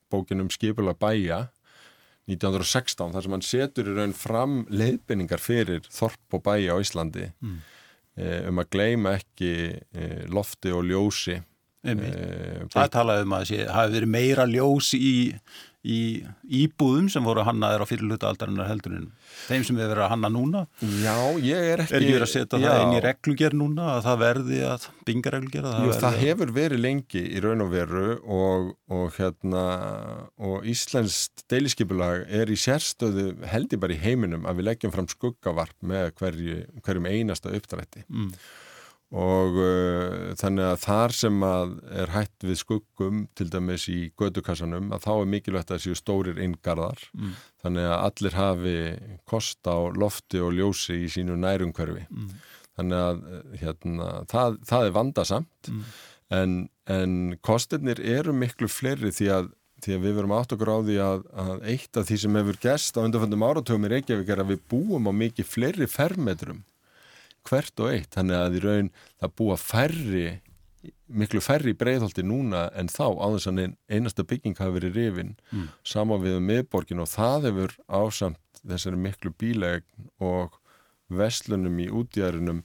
[0.07, 1.41] bókin um skipulag bæja
[2.31, 7.27] 1916 þar sem hann setur í raun fram leiðbynningar fyrir þorp og bæi á Íslandi
[7.29, 7.59] mm.
[8.17, 11.95] e, um að gleima ekki e, lofti og ljósi e,
[12.73, 15.15] Það talaði um að það hafi verið meira ljós í
[15.85, 15.99] í
[16.63, 19.11] íbúðum sem voru hannaðir á fyrirluta aldarinnar heldurinn
[19.45, 20.63] þeim sem við verðum að hanna núna.
[20.81, 22.65] Já, ég er ekki Er ekki verið að setja já.
[22.65, 26.83] það inn í reglugjör núna að það verði að binga reglugjör Jú, það hefur verið
[26.85, 28.05] lengi í raun og veru
[28.39, 28.67] og,
[28.97, 29.63] og hérna
[30.51, 31.21] og Íslands
[31.51, 36.61] deiliskypulag er í sérstöðu heldur bara í heiminum að við leggjum fram skuggavarp með hverju,
[36.85, 38.07] hverjum einasta uppdrætti.
[38.09, 38.31] Mm
[39.15, 44.91] og uh, þannig að þar sem að er hætt við skuggum til dæmis í gödukassanum
[44.95, 47.31] að þá er mikilvægt að það séu stórir inngarðar mm.
[47.63, 48.75] þannig að allir hafi
[49.29, 52.35] kost á lofti og ljósi í sínu nærumhverfi mm.
[52.75, 55.81] þannig að uh, hérna, það, það er vandasamt mm.
[56.41, 56.59] en,
[56.99, 59.51] en kostirnir eru miklu fleiri því að,
[59.85, 62.63] því að við verum átt okkur á því að, að eitt af því sem hefur
[62.67, 66.65] gest á undanfjöndum áratöfum í Reykjavík er að við búum á mikið fleiri fermetrum
[67.49, 70.27] hvert og eitt, þannig að í raun það búa færri
[71.07, 75.67] miklu færri breyðholti núna en þá á þess að einasta bygging hafi verið rifin mm.
[75.85, 80.59] saman við meðborgin og það hefur ásamt þessari miklu bílegn og
[81.13, 82.63] vestlunum í útjæðrinum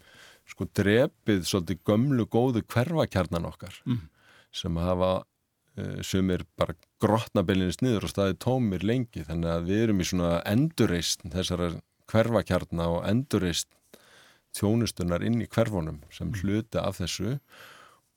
[0.50, 4.00] sko drepið svolítið gömlu góðu hverfakjarnan okkar mm.
[4.56, 9.84] sem hafa uh, sem er bara grotnabilinist niður og staðið tómir lengi þannig að við
[9.84, 11.74] erum í svona endurreist þessara
[12.10, 13.70] hverfakjarna og endurreist
[14.56, 17.38] þjónustunar inn í hverfunum sem hluti af þessu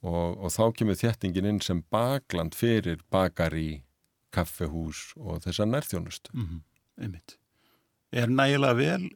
[0.04, 3.84] og, og þá kemur þéttingin inn sem bakland fyrir bakari,
[4.34, 6.32] kaffehús og þessar nærþjónustu.
[6.34, 6.62] Mm -hmm.
[7.04, 7.38] Einmitt.
[8.12, 9.10] Er nægilega vel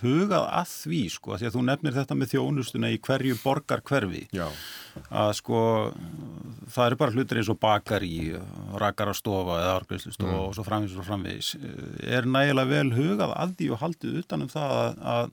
[0.00, 4.22] hugað að því sko, því að þú nefnir þetta með þjónustuna í hverju borgar hverfi
[4.32, 4.46] Já.
[5.10, 5.58] að sko
[6.70, 8.32] það eru bara hlutir eins og bakari
[8.80, 10.40] rakarastofa eða árgreifslustofa Mm.
[10.46, 11.54] og svo framvegis og framvegis
[12.02, 15.30] er nægilega vel hugað að því og haldið utanum það að,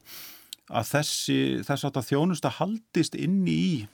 [0.69, 3.87] að, þessi þess að þjónusta haldist inn í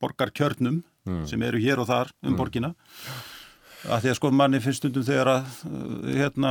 [0.00, 1.24] borgarkjörnum Mm.
[1.24, 2.72] sem eru hér og þar um borgina
[3.88, 6.50] að því að sko manni finnst stundum þegar að uh, hérna,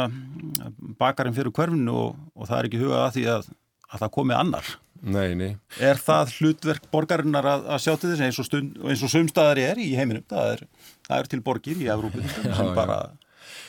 [0.98, 3.50] bakarinn fyrir hverfinu og, og það er ekki hugað að því að,
[3.92, 4.72] að það komi annar.
[5.04, 5.50] Nei, nei.
[5.84, 9.62] Er það hlutverk borgarinnar að, að sjá til þess eins og, stund, eins og sumstaðar
[9.62, 10.24] er í heiminum?
[10.32, 10.64] Það er,
[11.06, 12.24] það er til borgir í Evrópu
[12.58, 13.02] sem bara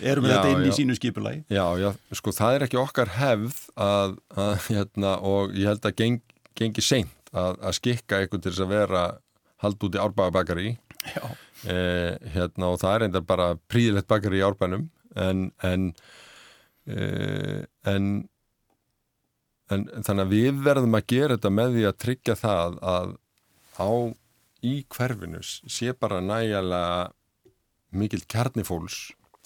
[0.00, 1.44] eru með Já, þetta inn í sínu skipulagi.
[1.52, 1.88] Já, já,
[2.20, 6.20] sko það er ekki okkar hefð að, að hérna, og ég held að geng,
[6.58, 9.02] gengi seint að, að skikka eitthvað til þess að vera
[9.64, 10.70] hald út í árbæðabakari
[11.66, 15.92] eh, hérna, og það er enda bara príðilegt bakari í árbænum en en,
[16.87, 18.28] eh, en
[19.68, 23.11] en þannig að við verðum að gera þetta með því að tryggja það að
[23.78, 23.90] á
[24.64, 27.11] í hverfinu sé bara nægilega
[27.94, 28.96] mikill kjarnifóls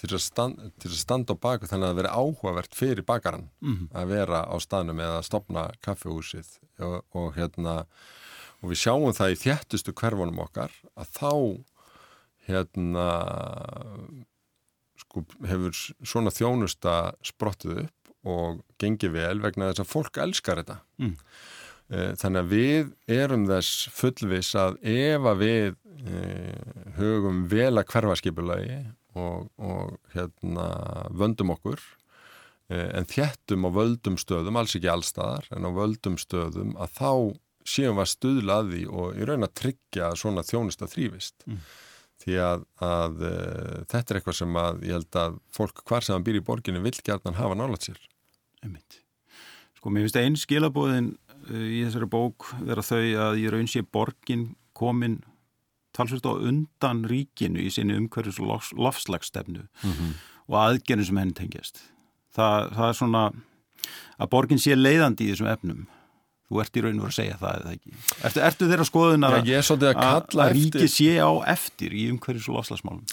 [0.02, 3.48] til að, stand, til að standa á baku þannig að það veri áhugavert fyrir bakaran
[3.62, 3.88] Mhm.
[3.94, 6.48] að vera á staðnum eða að stopna kaffehúsið
[6.82, 7.76] og, og hérna
[8.62, 11.32] og við sjáum það í þjættustu hverfunum okkar að þá
[12.48, 13.06] hérna
[15.02, 15.74] sko hefur
[16.06, 16.94] svona þjónusta
[17.26, 21.16] sprottið upp og gengið vel vegna þess að fólk elskar þetta Mm.
[21.92, 25.74] Eh, þannig að við erum þess fullvis að ef að við
[26.96, 28.76] hugum vel að hverfaskipulagi
[29.18, 30.66] og, og hérna
[31.12, 31.80] vöndum okkur
[32.68, 37.12] e, en þjettum á völdum stöðum, alls ekki allstaðar en á völdum stöðum að þá
[37.62, 41.46] séum við að stuðla að því og í raun að tryggja að svona þjónusta þrýfist
[41.46, 41.60] Mm.
[42.22, 43.34] því að, að e,
[43.90, 46.98] þetta er eitthvað sem að ég held að fólk hvar sem býr í borginni vill
[47.02, 48.00] gjarnan hafa nálat sér
[48.62, 49.00] Einmitt.
[49.78, 51.08] Sko, mér finnst einn skilabóðin
[51.50, 55.18] uh, í þessari bók vera þau að í raun sé borgin komin
[55.92, 59.66] talsvist á undan ríkinu í sinni umhverfis og lofs- lofslagsstefnu
[60.48, 61.82] og aðgerðin sem henni tengjast.
[62.36, 63.24] Það, það er svona
[64.22, 65.82] að borgin sé leiðandi í þessum efnum.
[66.52, 67.92] Þú ert í raun og að segja það eða ekki.
[68.28, 69.62] Ertu, ertu þeirra skoðun að, Já,
[69.96, 73.04] að að, ríki sé á eftir í umhverfis og lofslagsmálum?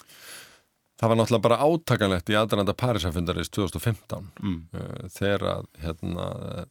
[1.00, 4.58] Það var náttúrulega bara átakanlegt í aðranda Parísafundarins 2015 Mm.
[4.76, 6.26] uh, þegar að, hérna,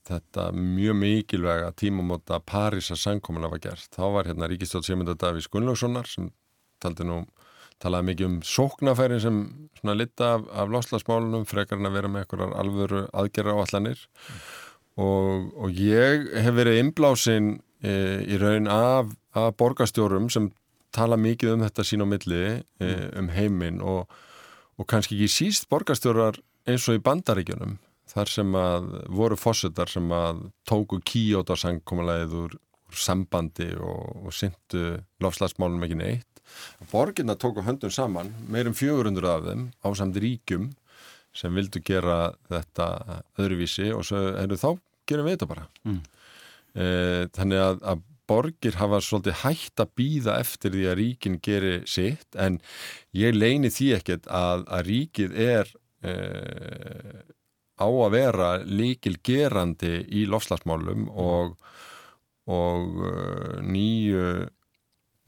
[0.05, 3.89] þetta mjög mikilvæga tímamóta Parísa sankomuna var gert.
[3.95, 6.29] Þá var hérna Ríkistótt Sigmundar Davís Gunnlaugssonar sem
[6.79, 7.23] taldi nú
[7.79, 12.25] talaði mikið um sóknafæri sem svona lita af, af loslasmálunum frekar en að vera með
[12.25, 14.01] einhverjar alvöru aðgerra áallanir
[14.99, 17.93] og, og ég hef verið innblásin e,
[18.27, 20.51] í raun af, af borgarstjórum sem
[20.95, 22.43] tala mikið um þetta sín á milli
[22.81, 24.09] e, um heiminn og,
[24.79, 27.77] og kannski ekki síst borgarstjórar eins og í bandaríkjunum
[28.09, 32.57] þar sem að voru fósettar sem að tóku kíóta sangkomulegið úr,
[32.89, 36.43] úr sambandi og, og syndu lofslagsmálunum ekki neitt.
[36.89, 40.71] Borginna tóku höndum saman, meirum 400 af þeim á samt ríkjum
[41.37, 42.87] sem vildu gera þetta
[43.37, 44.71] öðruvísi og svo eru þá
[45.09, 45.67] gerum við þetta bara.
[45.85, 45.99] Mm.
[46.73, 46.87] E,
[47.37, 52.37] þannig að, að borgir hafa svolítið hægt að býða eftir því að ríkin geri sitt
[52.37, 52.61] en
[53.17, 55.73] ég leini því ekkert að, að ríkið er
[56.05, 56.13] e,
[57.79, 61.55] á að vera líkil gerandi í lofslagsmálum og,
[62.51, 64.49] og uh, nýju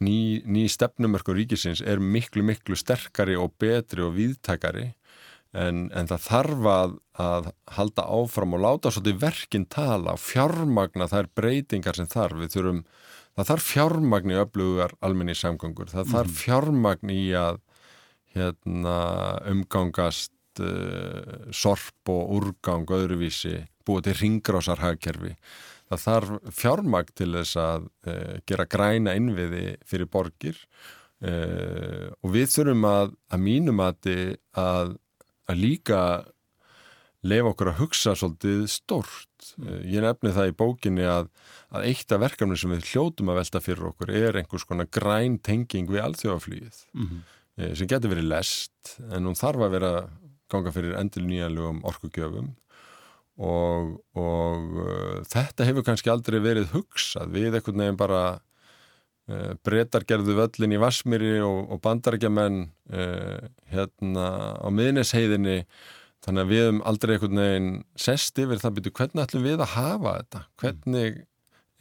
[0.02, 4.92] ný, ný stefnumörkur ríkisins er miklu, miklu sterkari og betri og víðtækari
[5.58, 11.32] en, en það þarf að, að halda áfram og láta svolítið verkinn tala fjármagna þær
[11.38, 12.40] breytingar sem þarf.
[12.44, 12.84] Við þurfum,
[13.40, 17.60] það þarf fjármagn í öflugar almenni samgöngur, það þarf fjármagn í að
[18.36, 18.96] hérna,
[19.52, 25.36] umgangast uh, sorp og úrgang öðruvísi, búið til ringrásarhagkerfi.
[25.92, 30.60] Það þarf fjármagn til þess að uh, gera græna innviði fyrir borgir
[31.28, 34.14] uh, og við þurfum að, að mínum að,
[34.56, 34.96] að,
[35.52, 36.02] að líka
[37.28, 39.28] lefa okkur að hugsa svolítið stórt.
[39.62, 41.30] Uh, ég nefni það í bókinni að,
[41.74, 45.38] að eitt af verkefni sem við hljótum að velta fyrir okkur er einhvers konar græn
[45.44, 47.22] tenging við alþjóðaflýið Mm
[47.60, 49.94] eh, sem getur verið lest en hún þarf að vera
[50.52, 52.52] ganga fyrir endil nýjanlegum orkugjöfum.
[53.42, 57.32] Og, og uh, þetta hefur kannski aldrei verið hugsað.
[57.34, 58.24] Við einhvern veginn bara
[59.64, 62.62] breytar gerðu völlin í Vasmiri og, og bandarækjaman
[62.94, 64.28] uh, hérna
[64.60, 65.60] á miðnesheiðinni
[66.22, 69.76] þannig að við hefum aldrei einhvern veginn sest yfir það byrju hvernig ætlum við að
[69.76, 71.22] hafa þetta hvernig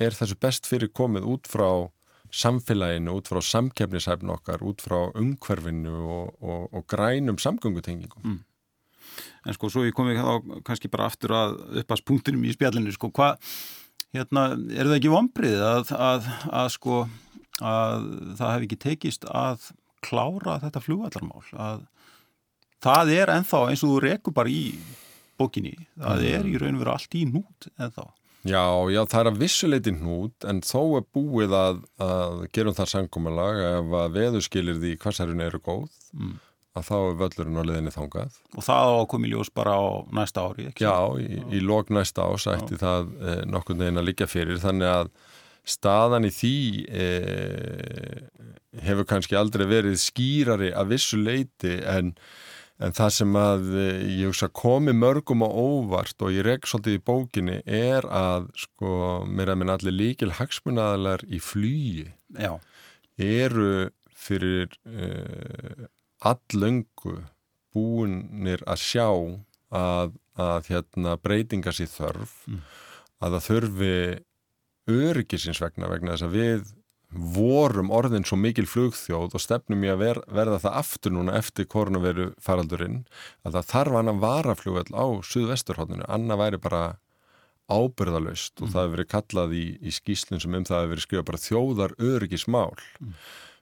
[0.01, 1.71] er þessu best fyrir komið út frá
[2.31, 8.23] samfélaginu, út frá samkefnishæfn okkar, út frá umhverfinu og, og, og grænum samgöngutengingum.
[8.23, 8.39] Mm.
[9.47, 13.11] En sko, svo ég komi þá kannski bara aftur að uppast punktinum í spjallinu, sko,
[13.15, 13.41] hvað,
[14.15, 17.01] hérna, er það ekki vombrið að, að, að, sko,
[17.61, 19.71] að það hef ekki tekist að
[20.05, 21.85] klára þetta flugvallarmál, að
[22.85, 24.65] það er enþá eins og þú rekur bara í
[25.41, 26.33] bókinni, það mm.
[26.35, 28.09] er í raun og veru allt í nút enþá.
[28.49, 32.93] Já, já, það er að vissuleitin hnút en þó er búið að, að gerum það
[32.95, 36.39] sangkomalag ef að veðurskilir því hvaðsærun eru góð mm.
[36.81, 38.39] að þá er völlurinn á leðinni þangað.
[38.57, 39.85] Og það á komið ljós bara á
[40.17, 40.87] næsta ári, ekki?
[40.89, 44.89] Já, í, í lók næsta ás ætti það eh, nokkur neginn að líka fyrir þannig
[44.89, 45.13] að
[45.71, 46.57] staðan í því
[46.91, 48.23] eh,
[48.85, 52.15] hefur kannski aldrei verið skýrari að vissuleiti en
[52.81, 57.03] En það sem að eh, ég komi mörgum á óvart og ég reg svolítið í
[57.05, 58.93] bókinni er að sko
[59.29, 62.07] mér að minn allir líkil hagsmunnaðalar í flýi
[62.41, 62.57] Já.
[63.21, 65.85] eru fyrir uh,
[66.25, 67.19] allöngu
[67.75, 69.09] búinir að sjá
[69.77, 72.65] að, að hérna, breytinga sér þörf mm.
[73.21, 73.95] að það þurfi
[74.91, 76.71] öryggisins vegna vegna þess að við
[77.11, 81.67] vorum orðin svo mikil flugþjóð og stefnum ég að ver, verða það aftur núna eftir
[81.67, 83.01] koronaviru faraldurinn
[83.43, 86.85] að það þarf hann að vara flugveld á suðvesturhóttinu, annar væri bara
[87.71, 88.63] ábyrðalust mm.
[88.63, 91.45] og það hefur verið kallað í, í skýslinn sem um það hefur verið skrifað bara
[91.49, 93.15] þjóðar öryggismál mm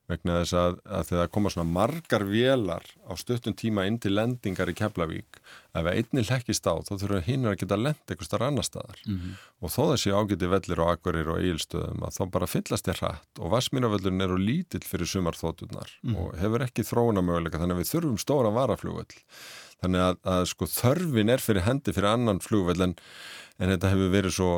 [0.08, 4.70] vegna þess að, að þegar koma svona margar vélar á stöttun tíma inn til lendingar
[4.72, 5.40] í Keflavík
[5.76, 9.18] ef einni lekkist á þá þurfa hinn að geta lend eitthvað starf annar staðar mm
[9.18, 9.36] -hmm.
[9.60, 13.42] og þó þessi ágæti vellir og akvarir og eigilstöðum að þá bara fyllast þér hratt
[13.42, 16.18] og Vasmínavöllurinn eru lítill fyrir sumarþóturnar mm -hmm.
[16.18, 19.16] og hefur ekki þróuna möguleika þannig að við þurfum stóra varaflugvöll
[19.82, 22.96] þannig að, að sko þörfin er fyrir hendi fyrir annan flugvöll en,
[23.58, 24.52] en þetta hefur verið svo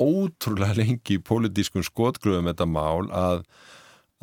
[0.00, 3.44] ótrúlega lengi í pólitískun skotgröðum þetta mál að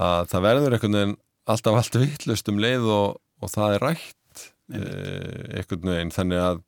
[0.01, 1.15] að það verður einhvern veginn
[1.53, 4.83] alltaf allt vittlust um leið og, og það er rætt e,
[5.59, 6.61] einhvern veginn þannig að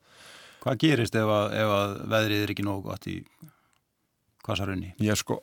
[0.65, 3.19] Hvað gerist ef að, ef að veðrið er ekki nógu gott í
[4.45, 4.95] kvasarunni?
[4.97, 5.37] Já sko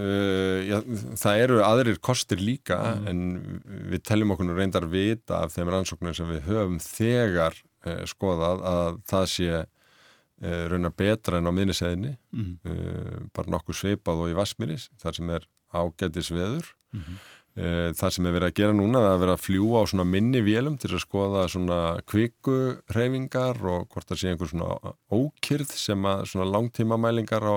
[0.00, 0.78] uh, já,
[1.20, 3.08] það eru aðrir kostir líka mm.
[3.10, 8.64] en við teljum okkur reyndar vita af þeim rannsóknum sem við höfum þegar uh, skoðað
[8.72, 13.28] að það sé uh, raunar betra en á minniseðinni mm.
[13.36, 17.92] bara nokkuð sveipað og í Vasmiris þar sem er ágætis veður mm -hmm.
[17.96, 20.76] það sem er verið að gera núna er að vera að fljúa á minni vélum
[20.76, 22.56] til að skoða svona kviku
[22.92, 27.56] hreyfingar og hvort það sé einhver svona ókyrð sem að svona langtíma mælingar á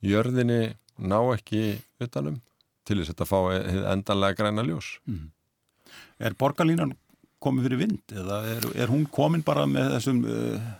[0.00, 2.40] jörðinni ná ekki utanum
[2.86, 3.38] til þess að þetta fá
[3.92, 5.26] endanlega græna ljós mm.
[6.18, 6.96] Er borgarlínan
[7.42, 10.70] komið fyrir vind eða er, er hún komin bara með þessum uh,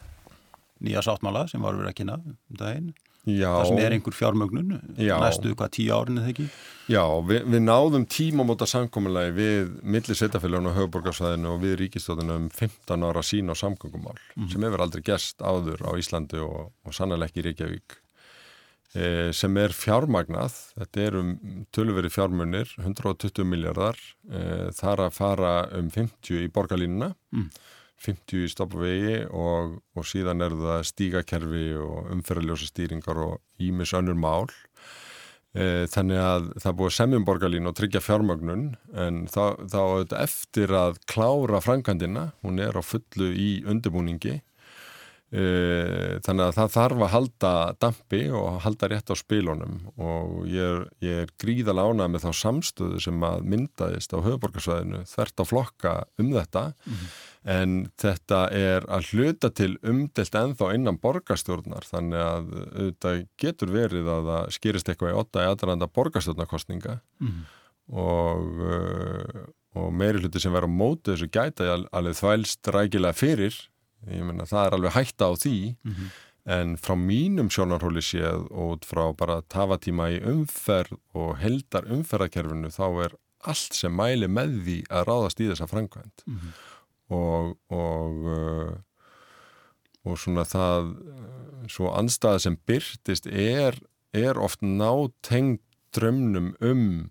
[0.85, 2.91] nýja sáttmála sem var verið að kynna um daginn?
[3.29, 6.49] Já, það sem er einhver fjármögnun já, næstu hvað tíu árin eða ekki?
[6.89, 13.07] Já, við, við náðum tímamóta samkominnlegi við millisettafélaginu og höfuborgarsvæðinu og við ríkistóðinu um 15
[13.11, 14.53] ára sín á samgöngumál mm -hmm.
[14.53, 17.99] sem hefur aldrei gest áður á Íslandi og, og í Reykjavík.
[18.95, 23.97] E, sem er fjármagnað þetta er um tölveri fjármunir 120 miljardar
[24.33, 27.15] e, þar að fara um 50 í borgarlínuna.
[27.33, 27.51] Mm
[28.05, 34.19] 50 í stoppavegi og, og síðan er það stígakerfi og umferðarljósa stýringar og ímis önnur
[34.19, 34.47] mál.
[35.57, 39.83] E, þannig að það búið semjum borgarlín og tryggja fjármögnun en þá, þá
[40.21, 44.39] eftir að klára frankandina, hún er á fullu í undirbúningi
[45.29, 45.41] E,
[46.25, 47.51] þannig að það þarf að halda
[47.85, 53.03] dampi og halda rétt á spilunum og ég er, er gríðal ánað með þá samstöðu
[53.05, 57.11] sem að myndaðist á höfuborgarsvæðinu þvert á flokka um þetta mm -hmm.
[57.45, 64.11] En þetta er að hluta til umdelt enþá innan borgarstjórnar þannig að þetta getur verið
[64.11, 67.47] að það skýrist eitthvað í 8 aðranda borgarstjórnarkostninga mm
[67.89, 69.45] og, e,
[69.79, 73.59] og meiri hluti sem verður á móti þessu gæta alveg þvælst rækilega fyrir.
[74.09, 75.59] Ég menna það er alveg hætta á því.
[75.83, 76.17] Mm -hmm.
[76.49, 83.05] en frá mínum sjónarhóli séð og frá bara tafatíma í umferð og heldar umferðarkerfinu þá
[83.05, 83.13] er
[83.45, 86.53] allt sem mæli með því að ráðast í þessa framkvæmt mm -hmm.
[87.15, 88.77] Og og uh,
[90.09, 90.93] og svona það
[91.69, 93.77] svo anstæða sem byrtist er,
[94.17, 97.11] er oft nátengt drömnum um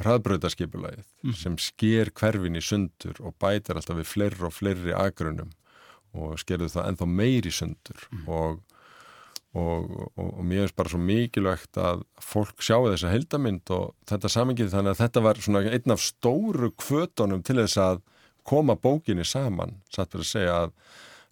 [0.00, 1.34] hraðbröðarskipulagið mm.
[1.36, 5.52] sem sker hverfin í sundur og bætir alltaf við fleiri og fleiri agrunum
[6.16, 8.22] og skerðu það ennþá meiri sundur mm.
[8.32, 8.62] og,
[9.52, 14.32] og, og, og mér finnst bara svo mikilvægt að fólk sjáu þessa heldamind og þetta
[14.32, 18.02] samengið þannig að þetta var svona einn af stóru kvötunum til þess að
[18.48, 20.74] koma bókinni saman, satt fyrir að segja að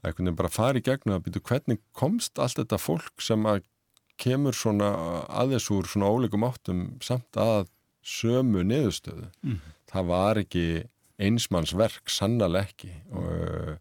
[0.00, 3.64] einhvern veginn bara fari í gegnum að byrja hvernig komst allt þetta fólk sem að
[4.20, 4.90] kemur svona
[5.28, 7.68] aðeins úr svona ólíkum áttum samt að
[8.04, 9.28] sömu niðurstöðu.
[9.44, 9.60] Mm.
[9.90, 10.64] Það var ekki
[11.20, 13.80] einsmannsverk, sannlega ekki og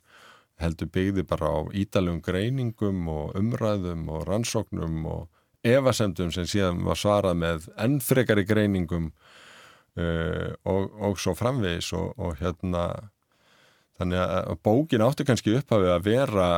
[0.59, 5.27] heldur byggði bara á ídalum greiningum og umræðum og rannsóknum og
[5.63, 9.09] evasemdum sem síðan var svarað með ennfrekari greiningum
[9.99, 12.83] uh, og, og svo framvegis og, og hérna
[13.99, 16.49] þannig að bókin átti kannski upphafið að vera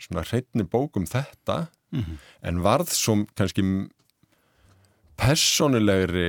[0.00, 2.20] svona hreitni bókum þetta mm -hmm.
[2.42, 3.64] en varð svo kannski
[5.20, 6.28] personulegri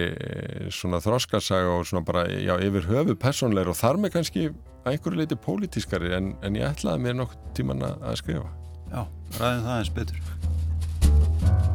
[0.70, 4.48] svona þróskarsaga og svona bara já, yfir höfu personulegri og þar með kannski
[4.84, 8.50] að einhverju leiti pólitískari en, en ég ætlaði mér nokk tíman að skrifa
[8.92, 9.08] Já,
[9.40, 11.70] ræðin það eins betur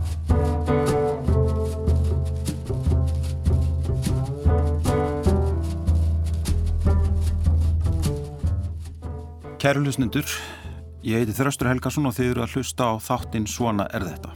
[9.66, 10.28] Kæru lusnendur,
[11.02, 14.30] ég heiti Þröstur Helgarsson og þið eru að hlusta á þáttinn Svona er þetta.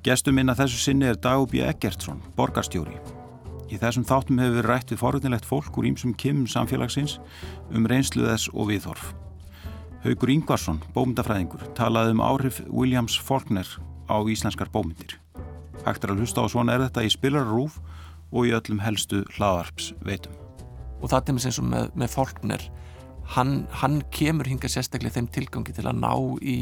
[0.00, 2.96] Gestur minna þessu sinni er Dagubí Eggertsson, borgarstjóri.
[3.68, 7.18] Í þessum þáttum hefur verið rætt við forutnilegt fólk úr ímsum kimum samfélagsins
[7.68, 9.12] um reynsluðess og viðhorf.
[10.06, 13.68] Haugur Ingvarsson, bómyndafræðingur, talaði um áhrif Williams Faulkner
[14.08, 15.18] á íslenskar bómyndir.
[15.84, 17.76] Hægt er að hlusta á Svona er þetta í spilararúf
[18.32, 20.32] og í öllum helstu hlaðarps veitum.
[21.04, 22.70] Og það er með, með Faulkner
[23.36, 26.58] hann, hann kemur hinga sérstaklega þeim tilgangi til að ná í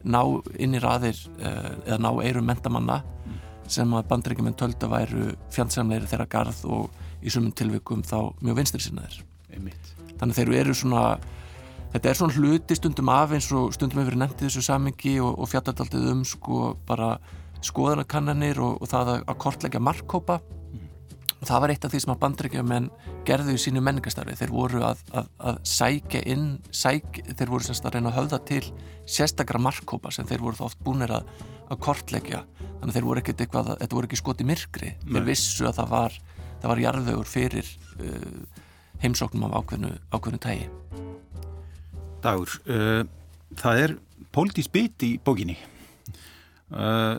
[0.00, 0.20] ná
[0.56, 3.40] inn í raðir uh, eða ná eirum mentamanna mm.
[3.68, 8.80] sem að bandreikimenn tölda væru fjandsamleiri þeirra garð og í sumum tilvikum þá mjög vinstri
[8.86, 9.20] sinnaðir
[10.20, 11.04] þannig þeir eru svona
[11.92, 15.50] þetta er svona hluti stundum af eins og stundum hefur í þessu samengi og, og
[15.50, 17.18] fjallataldið um sko bara
[17.66, 20.38] skoðanakannanir og, og það að, að kortleggja markkópa
[21.40, 22.88] og það var eitt af því sem að bandrækjumenn
[23.28, 27.86] gerðu í sínu menningastarfi þeir voru að, að, að sækja inn sæk, þeir voru semst
[27.88, 28.62] að reyna að höfða til
[29.08, 31.30] sérstakra markkópa sem þeir voru oft búinir að,
[31.72, 32.42] að kortleggja.
[32.80, 34.92] Þannig þeir voru ekkert eitthvað, þetta voru ekki skoti myrkri.
[35.00, 35.14] Nei.
[35.16, 36.20] þeir vissu að það var
[36.60, 37.70] það var jarðvegur fyrir
[38.00, 38.60] uh,
[39.00, 40.68] heimsóknum af ákveðnu, ákveðnu tægi
[42.24, 43.02] Dagur uh,
[43.60, 43.96] það er
[44.34, 45.56] pólitísk bit í bókinni
[46.70, 47.18] Uh,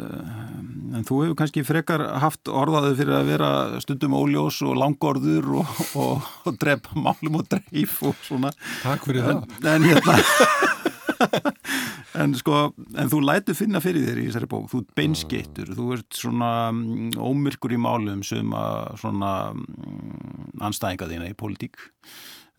[0.96, 3.50] en þú hefur kannski frekar haft orðaðu fyrir að vera
[3.84, 8.54] stundum óljós og langorður og, og, og drepa málum og dreif og svona.
[8.86, 9.74] Takk fyrir en, það.
[9.74, 10.16] En hérna
[12.22, 12.58] en sko,
[12.98, 17.12] en þú lætu finna fyrir þér í þessari bók, þú beinskittur þú ert svona um,
[17.16, 19.64] ómyrkur í málum sem að svona um,
[20.62, 21.80] anstæðinga þína í politík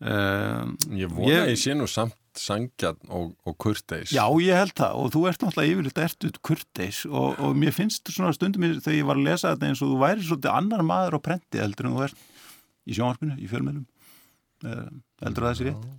[0.03, 0.63] uh,
[0.95, 4.13] Ég vona ég, ég sé nú samt sangjan og, og kurteis?
[4.15, 4.99] Já, ég held það.
[4.99, 7.01] Og þú ert náttúrulega yfirleitt ertut kurteis.
[7.09, 9.99] Og, og mér finnst svona stundum þegar ég var að lesa þetta eins og þú
[10.03, 12.23] væri svolítið annar maður á prenti heldur en þú ert
[12.83, 13.85] í sjónvarpinu, í fjölmjölum
[14.67, 14.87] eh,
[15.23, 15.89] heldur það þessi rétt?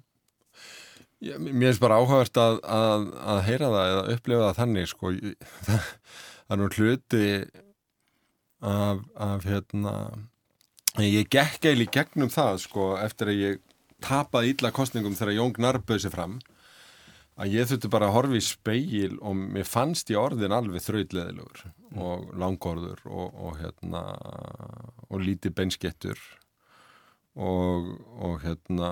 [1.24, 5.12] Já, mér finnst bara áhugavert að, að, að heyra það eða upplifa það þannig sko.
[6.45, 7.28] Það er nú hluti
[8.61, 9.93] af, af hérna
[11.01, 13.62] ég gekk eil í gegnum það sko eftir að ég
[14.05, 16.39] tapað ítla kostningum þegar Jón Gnarr bauð sér fram
[17.41, 21.65] að ég þurfti bara að horfa í speil og mér fannst í orðin alveg þrautleðilegur
[21.65, 21.99] mm.
[21.99, 24.05] og langorður og, og hérna
[25.09, 26.21] og lítið beinskettur
[27.35, 27.87] og,
[28.22, 28.91] og hérna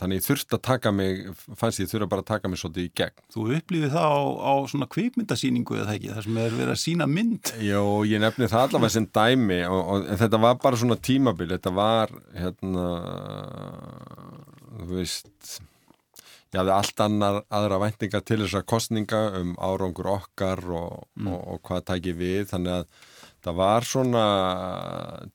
[0.00, 1.22] þannig ég þurfti að taka mig
[1.56, 3.24] fannst ég þurfti bara að taka mig svolítið í gegn.
[3.32, 7.08] Þú upplýðið það á, á svona kvikmyndasýningu eða ekki, þar sem er verið að sína
[7.08, 7.54] mynd.
[7.64, 11.50] Jó, ég nefni það allavega sem dæmi og, og þetta var bara svona tímabil.
[11.54, 12.86] Þetta var hérna
[14.80, 15.60] þú veist
[16.50, 21.30] ég hafði allt annar aðra væntinga til þessar kostninga um árangur okkar og, mm.
[21.30, 22.42] og, og hvað tækir við.
[22.50, 23.09] Þannig að
[23.44, 24.24] það var svona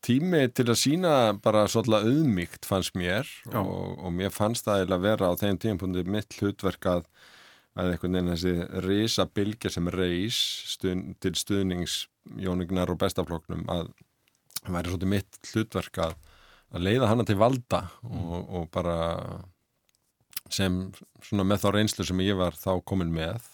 [0.06, 3.30] tími til að sína bara svolítið auðmygt fannst mér.
[3.53, 7.10] Og, og mér fannst það að vera á þeim tímpundi mitt hlutverk að,
[7.76, 10.38] einhvern veginn þessi reysa bilgja sem reys
[10.76, 13.91] stund, til stuðningsjónugnar og bestafloknum að
[14.62, 16.16] það væri svolítið mitt hlutverk að
[16.76, 18.95] að leiða hana til valda og, og bara
[20.51, 20.86] sem
[21.26, 23.45] svona með þá reynslu sem ég var þá komin með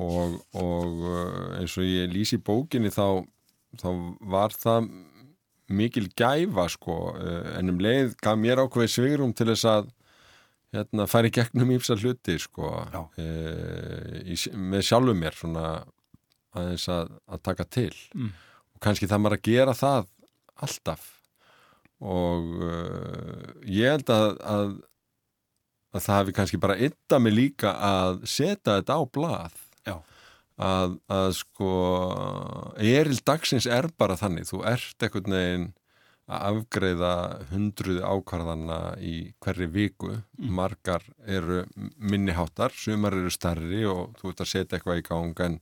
[0.00, 3.22] og, og eh, eins og ég lýsi bókinni þá,
[3.80, 3.88] þá
[4.32, 4.90] var það
[5.70, 6.98] mikil gæfa sko.
[7.20, 9.90] Eh, en um leið gaf mér ákveði svigrum til þess að
[10.74, 12.72] hérna, færi gegnum ífsa hluti sko.
[13.18, 13.28] E,
[14.22, 15.64] í, með sjálfu mér svona
[16.54, 17.94] aðeins að, að taka til.
[18.14, 18.30] Mm.
[18.74, 20.12] og kannski það maður að gera það
[20.60, 21.08] alltaf.
[22.00, 24.70] Og uh, ég held að, að
[25.90, 29.58] að það hefði kannski bara ytta mig líka að setja þetta á blað
[30.60, 31.74] að, að sko
[32.76, 34.48] eril dagsins er bara þannig.
[34.50, 35.70] Þú ert ekkert neginn
[36.30, 37.14] að afgreða
[37.50, 40.12] hundruði ákvarðana í hverri viku.
[40.38, 40.52] Mm.
[40.56, 41.64] margar eru
[41.98, 45.58] minniháttar sumar eru starri og þú ert að setja eitthvað í gang en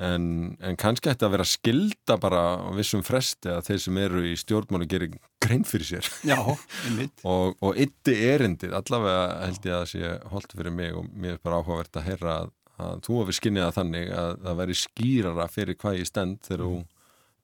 [0.00, 0.26] en,
[0.64, 4.36] en kannski ætti að vera skilda bara á vissum fresti að þeir sem eru í
[4.38, 6.08] stjórnmánu gerir grein fyrir sér.
[6.26, 6.38] Já,
[7.32, 11.36] og, og ytti erindið, allavega held ég að það sé holdt fyrir mig og mér
[11.36, 14.78] er bara áhugavert að heyra að, að þú hafi skinnið að þannig að það væri
[14.80, 16.80] skýrara fyrir hvað ég stend þegar þú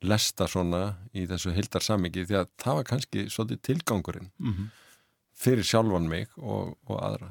[0.06, 0.82] lesta svona
[1.16, 4.66] í þessu hildar samingi því að það var kannski svolítið tilgangurinn Mm
[5.36, 7.30] fyrir sjálfan mig og, og aðra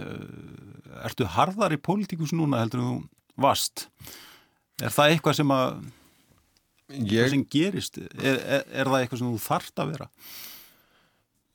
[0.00, 2.96] uh, Ertu harðar í pólitíkus núna heldur þú
[3.40, 3.86] vast?
[4.80, 5.78] Er það eitthvað sem að
[6.86, 7.98] Ég sem gerist?
[7.98, 10.06] Er, er, er það eitthvað sem þú þarft að vera?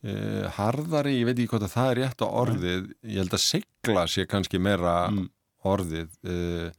[0.02, 3.43] Uh, harðari, ég veit ekki hvort að það er rétt á orðið, ég held að
[3.43, 5.28] sigla sé kannski meira Mm.
[5.64, 6.72] orðið uh,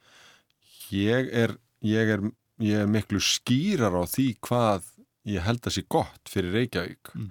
[0.90, 1.54] ég, er,
[1.86, 2.24] ég er
[2.62, 4.88] ég er miklu skýrar á því hvað
[5.30, 7.30] ég held að sé gott fyrir Reykjavík Mm.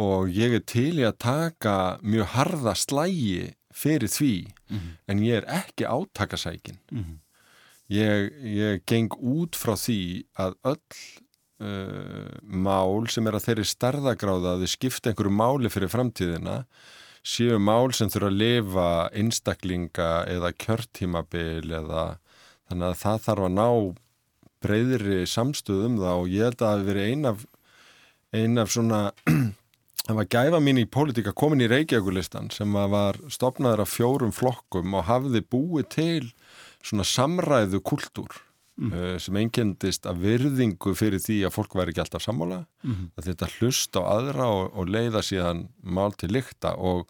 [0.00, 4.32] og ég er til í að taka mjög harða slægi fyrir því
[4.70, 4.90] Mhm.
[5.08, 7.18] en ég er ekki átakasækin Mm
[7.90, 10.80] ég, ég geng út frá því að öll
[11.60, 16.64] uh, mál sem er að þeirri starðagráða að þau skipta einhverju máli fyrir framtíðina
[17.26, 22.04] séu mál sem þurfa að lifa einstaklinga eða kjörtímabil eða
[22.70, 23.68] þannig að það þarf að ná
[24.60, 27.46] breyðri samstöð um það og ég held að það hafi verið ein af,
[28.40, 29.00] ein af svona
[30.06, 34.96] það var gæfa mín í pólitíka komin í Reykjavíkulistan sem var stopnaður af fjórum flokkum
[34.96, 36.30] og hafði búið til
[36.80, 38.40] svona samræðu kultúr
[38.80, 39.18] mm.
[39.20, 43.10] sem einkendist af virðingu fyrir því að fólk væri ekki alltaf sammála Mhm.
[43.20, 47.06] að þetta hlust á aðra og, og leiða síðan mál til lykta og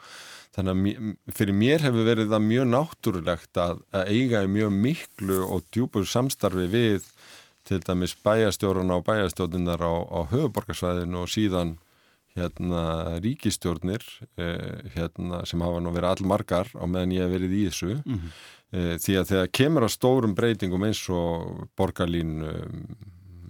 [0.57, 5.39] þannig að fyrir mér hefur verið það mjög náttúrulegt að, að eiga í mjög miklu
[5.47, 7.07] og djúpur samstarfi við
[7.65, 11.77] til dæmis bæjastjórun á bæjastjórnunar á, á höfuborgarsvæðinu og síðan
[12.35, 14.03] hérna ríkistjórnir
[14.39, 18.27] eh, hérna sem hafa nú verið allmargar á meðan ég hef verið í þessu Mhm.
[18.27, 22.37] eh, því að þegar kemur að stórum breytingum eins og borgarlín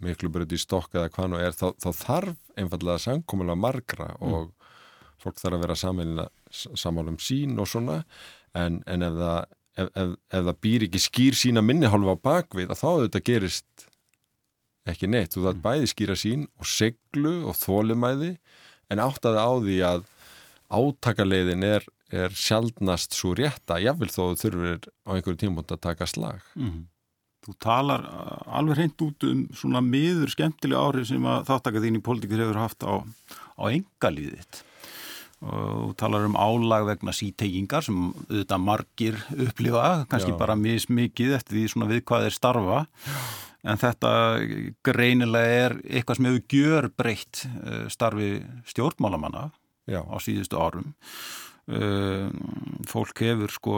[0.01, 4.51] miklu breyt í stokk eða hvað nú er þá, þá þarf einfallega samkomulega margra og
[5.21, 5.79] fólk þarf að vera
[6.81, 8.01] samála um sín og svona.
[8.57, 9.41] En, en ef, það,
[9.77, 13.87] ef, ef, ef það býr ekki skýr sína minnihálfa á bakvið að þá þetta gerist
[14.89, 15.35] ekki neitt.
[15.37, 18.33] Þú þarf bæði skýra sín og seglu og þólimæði
[18.91, 20.07] en áttaði á því að
[20.71, 26.07] átakaleiðin er, er sjaldnast svo rétta, jáfnvel þó þú þurfir á einhverju tímpunkt að taka
[26.11, 26.87] slag Mhm.
[27.41, 31.97] Þú talar uh, alveg hreint út um svona miður skemmtilega áhrif sem að þáttaka þín
[31.97, 33.01] í pólitíkur hefur haft á,
[33.57, 34.59] á engalíðið þitt.
[35.41, 37.97] Og talar um álag vegna síteggingar sem
[38.29, 40.37] auðvitað margir upplifa, kannski Já.
[40.37, 42.83] bara mismikið eftir því svona við hvað er starfa.
[43.65, 44.13] En þetta
[44.85, 47.41] greinilega er eitthvað sem hefur gjör breytt
[47.89, 48.31] starfi
[48.69, 49.47] stjórnmálamanna
[49.89, 50.93] Já, á síðustu árum.
[51.71, 52.31] Uh,
[52.89, 53.75] fólk hefur sko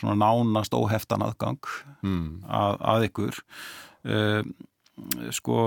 [0.00, 1.60] svona nánast óheftan aðgang
[2.02, 2.24] mm.
[2.48, 3.38] að, að ykkur.
[4.02, 4.40] Uh,
[5.36, 5.58] sko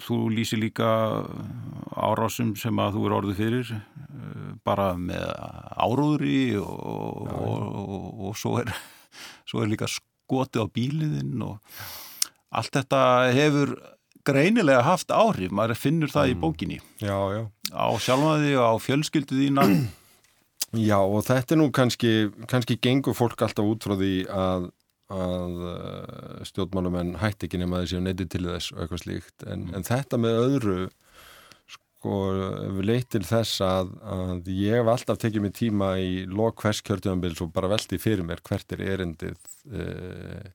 [0.00, 0.88] þú lýsi líka
[1.94, 5.28] árásum sem að þú er orðið fyrir uh, bara með
[5.76, 6.72] áróðri og,
[7.28, 8.72] og, og, og svo er
[9.50, 11.60] svo er líka skotið á bíliðinn og
[12.50, 13.04] allt þetta
[13.36, 13.76] hefur
[14.26, 16.40] greinilega haft áhrif, maður finnur það í Mm.
[16.42, 16.80] bókinni.
[17.00, 17.42] Já, já.
[17.72, 19.64] Á sjálfaði og á fjölskyldu þína
[20.76, 22.12] Já, og þetta er nú kannski,
[22.50, 24.68] kannski gengur fólk alltaf út frá því að,
[25.10, 29.66] að uh, stjórnmálumenn hætti ekki nema þessi og neyti til þess og eitthvað slíkt, en,
[29.74, 30.76] en þetta með öðru
[31.74, 32.14] sko,
[32.78, 36.84] við leitt til þess að, að ég hef alltaf tekið mér tíma í lok hvers
[36.86, 39.38] kjörtjöfambils og bara velti fyrir mér hvert er erindið
[39.74, 40.50] uh,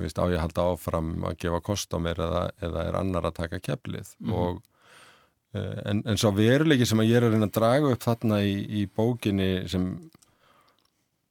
[0.00, 3.28] veist, á ég að halda áfram að gefa kost á mér eða, eða er annar
[3.28, 4.16] að taka keflið?
[4.24, 4.38] Mhm.
[4.40, 4.73] og Eh,
[5.54, 8.54] En, en svo veruleiki sem að ég er að reyna að draga upp þarna í,
[8.80, 9.84] í bókinni sem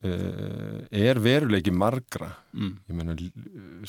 [0.07, 2.29] uh, er veruleiki margra.
[2.55, 2.75] mm.
[2.87, 3.17] Ég meina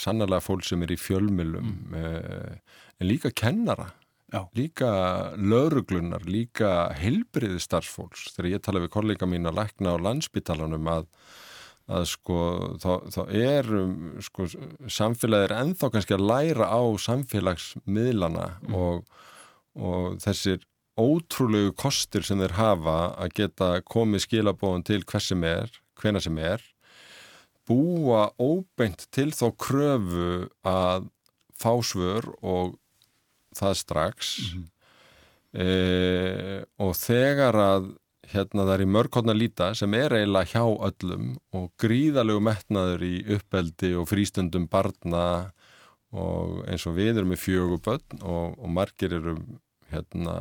[0.01, 3.93] sannarlega fólk sem er í fjölmilum, uh, en líka kennara,
[4.35, 4.43] Já.
[4.59, 4.91] líka
[5.39, 8.33] lauruglunar, líka heilbriði starfsfólks.
[8.35, 11.11] Þegar ég tala við kollega mín að lækna á landsbytalanum að
[11.85, 12.39] að sko
[12.81, 14.47] þá, þá er um, sko,
[14.89, 19.05] samfélagið er ennþá kannski að læra á samfélagsmiðlana og
[19.75, 20.63] og þessir
[21.01, 26.39] ótrúlegu kostir sem þeir hafa að geta komið skilabóðan til hvers sem er, hvena sem
[26.39, 26.63] er
[27.69, 31.09] búa óbeint til þó kröfu að
[31.57, 32.77] fá svör og
[33.57, 34.33] það strax.
[35.55, 35.69] E,
[36.83, 37.93] og þegar að
[38.35, 43.15] hérna það er í mörgkotna líta sem er eiginlega hjá öllum og gríðalegu metnaður í
[43.37, 45.27] uppeldi og frístundum barna
[46.15, 49.37] og eins og við erum með fjögur börn og, og margir eru
[49.95, 50.39] hérna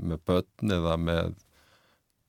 [0.00, 1.32] með börn eða með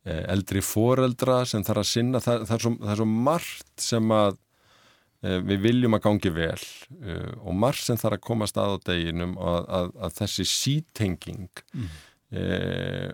[0.05, 3.85] e, eldri foreldra sem þarf að sinna það, það, er svo, það er svo margt
[3.87, 8.49] sem að uh, við viljum að gangi vel uh, og marg sem þarf að koma
[8.49, 11.93] stað á deginum að, að, að þessi sítenging mm.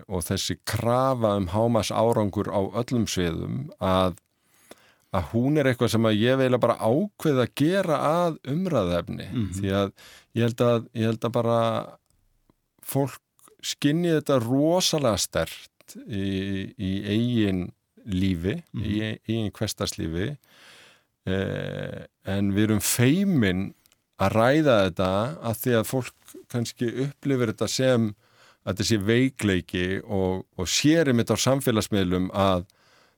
[0.08, 4.14] og þessi krafa um hámas árangur á öllum sviðum að
[5.16, 9.56] að hún er eitthvað sem ég veila bara ákveð að gera að umræðefni mm -hmm.
[9.58, 9.88] því að
[10.38, 11.58] ég held að, ég held að bara
[12.82, 13.20] fólk
[13.62, 17.68] skinni þetta rosalega stert í, í eigin
[18.06, 18.86] lífi, mm -hmm.
[18.86, 19.18] í mhm.
[19.28, 20.28] eigin hverstarslífi
[21.26, 23.68] eh, en við erum feimin
[24.20, 25.12] að ræða þetta
[25.48, 28.10] að því að fólk kannski upplifir þetta sem
[28.60, 32.66] að þetta sé veikleiki og, og sérum þetta á samfélagsmiðlum að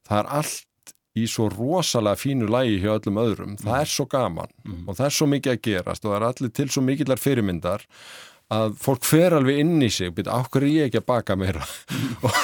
[0.07, 4.53] það er allt í svo rosalega fínu lægi hjá öllum öðrum, það er svo gaman
[4.65, 4.85] mm.
[4.87, 7.85] og það er svo mikið að gerast og það er allir til svo mikillar fyrirmyndar
[8.53, 11.65] að fólk fer alveg inn í sig byrja, áhverju er ég ekki að baka meira?
[12.27, 12.37] Og,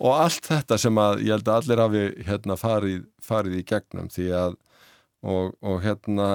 [0.00, 4.10] og allt þetta sem að ég held að allir hafi hérna, farið, farið í gegnum
[4.12, 4.58] því að
[5.20, 6.26] og, og hérna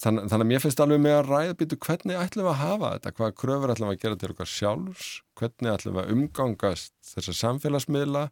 [0.00, 2.90] þann, þannig að mér finnst alveg með að ræða byrju hvernig ætlum við að hafa
[2.94, 5.08] þetta, hvaða kröfur ætlum við að gera til okkar sjálfs,
[5.40, 8.24] hvernig ætlum við að umgangast þessar samfélagsmiðla?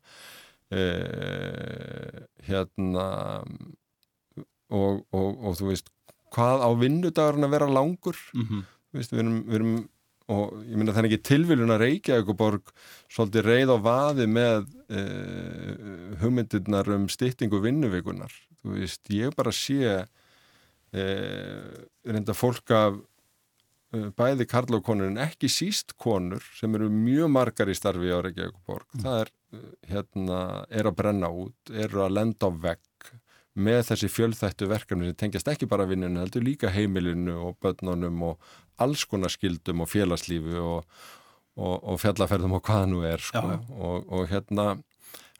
[0.73, 3.07] Eh, hérna
[4.73, 5.91] og, og, og þú veist
[6.33, 8.21] hvað á vinnudagurinn að vera langur?
[8.33, 8.63] Mm -hmm.
[8.93, 9.75] veist, við, erum, við erum
[10.33, 12.73] og ég minna er ekki tilviljun að Reykjavík borg
[13.13, 15.87] svolítið reið á vaði með eh,
[16.23, 21.73] hugmyndirnar um styttingu vinnuveikunar þú veist, ég bara sé eh,
[22.09, 23.01] reynda fólk af
[23.95, 28.13] eh, bæði Karla og konur en ekki síst konur sem eru mjög margar í starfi
[28.13, 29.05] á Reykjavík borg mm.
[29.05, 29.35] það er
[29.93, 30.39] hérna,
[30.73, 33.13] er að brenna út, eru að lenda á vegg
[33.53, 38.53] með þessi fjölþættu verkefni sem tengjast ekki bara vinninu, heldur líka heimilinu og börnunum og
[38.81, 40.87] alls konar skildum og félagslífi og,
[41.59, 43.45] og, og fjallaferðum og hvaða nú er sko.
[43.77, 44.77] og, og hérna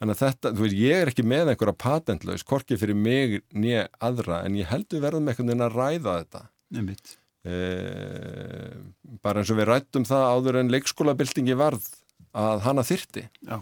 [0.03, 4.59] þetta, þú veist, ég er ekki með einhverja patentlaus, korkið fyrir mig nýja aðra, en
[4.59, 6.45] ég heldur verðum einhvern veginn að ræða þetta
[7.47, 7.57] e,
[9.23, 11.87] bara eins og við rættum það áður en leikskólabildingi varð
[12.33, 13.61] að hana þyrti Já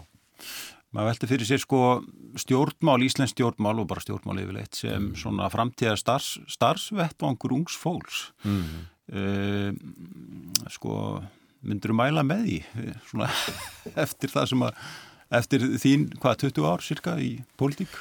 [0.91, 1.81] maður velti fyrir sér sko
[2.41, 5.11] stjórnmál, Íslensk stjórnmál og bara stjórnmál yfirleitt sem mm.
[5.19, 8.65] svona framtíða starfs, starfsvettvangur ungs fólks mm.
[9.11, 9.69] Uh,
[10.71, 10.95] sko
[11.61, 12.57] myndur þú mæla með því
[13.09, 13.29] svona
[14.05, 14.83] eftir það sem að
[15.31, 17.93] eftir þín, hvað, 20 ár cirka í pólitík?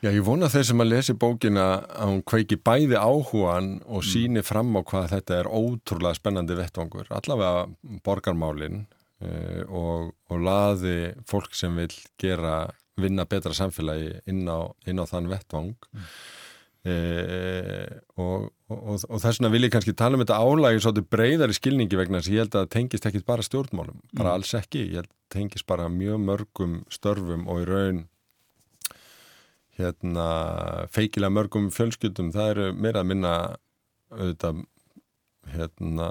[0.00, 4.06] Já, ég vona þeir sem að lesi bókina að hún kveiki bæði áhugan og mm.
[4.08, 11.12] síni fram á hvað þetta er ótrúlega spennandi vettvangur, allavega borgarmálinn uh, og, og laði
[11.28, 12.62] fólk sem vil gera
[13.00, 16.08] vinna betra samfélagi inn á, inn á þann vettvang mm.
[16.88, 21.56] Uh, og, og, og þess vegna vil ég kannski tala um þetta álægi svolítið breyðari
[21.56, 24.34] skilningi vegna þess að ég held að það tengist ekki bara stjórnmálum, bara mm.
[24.34, 28.02] alls ekki ég held að það tengist bara mjög mörgum störfum og í raun
[29.80, 30.26] hérna
[30.92, 33.34] feikilega mörgum fjölskyldum, það eru meira að minna
[34.10, 34.64] auðvitað
[35.54, 36.10] hérna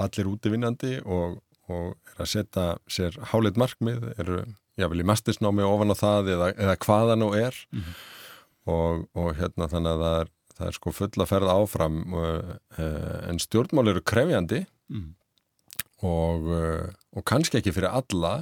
[0.00, 1.40] allir útivinnandi og,
[1.72, 4.44] og er að setja sér háleit markmið, eru
[4.76, 7.94] jáfnvel í mastisnámi ofan á það eða, eða hvaða nú er mm -hmm.
[8.66, 12.52] Og, og hérna þannig að það er, það er sko fulla ferð áfram uh,
[13.30, 14.62] en stjórnmál eru krefjandi
[14.92, 15.08] mm.
[16.10, 16.86] og, uh,
[17.16, 18.36] og kannski ekki fyrir alla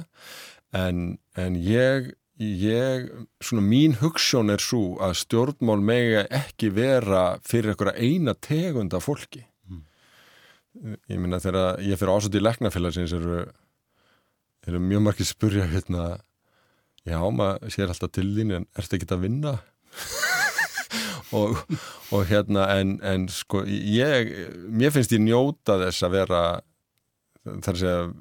[0.75, 3.07] en, en ég ég,
[3.39, 9.45] svona mín hugssjón er svo að stjórnmál megi ekki vera fyrir einhverja eina tegunda fólki.
[11.07, 13.45] Ég minna þegar ég fyrir ásöndi í leknafélagsins eru,
[14.67, 16.17] eru mjög margir spurja hérna
[17.07, 19.53] já maður sér alltaf til þín en ert ekki að vinna
[21.39, 21.57] og,
[22.11, 24.31] og hérna en, en sko ég
[24.69, 26.41] mér finnst ég njóta þess að vera
[27.45, 28.11] þar að segja að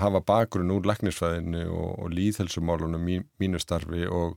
[0.00, 4.36] hafa bakgrunn úr leknisfæðinu og, og líðhelsumálunum mín, mínu starfi og,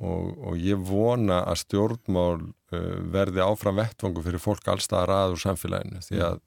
[0.00, 6.00] og ég vona að stjórnmál uh, verði áfram vettvangu fyrir fólk allstaðar aður samfélaginu.
[6.06, 6.40] Því að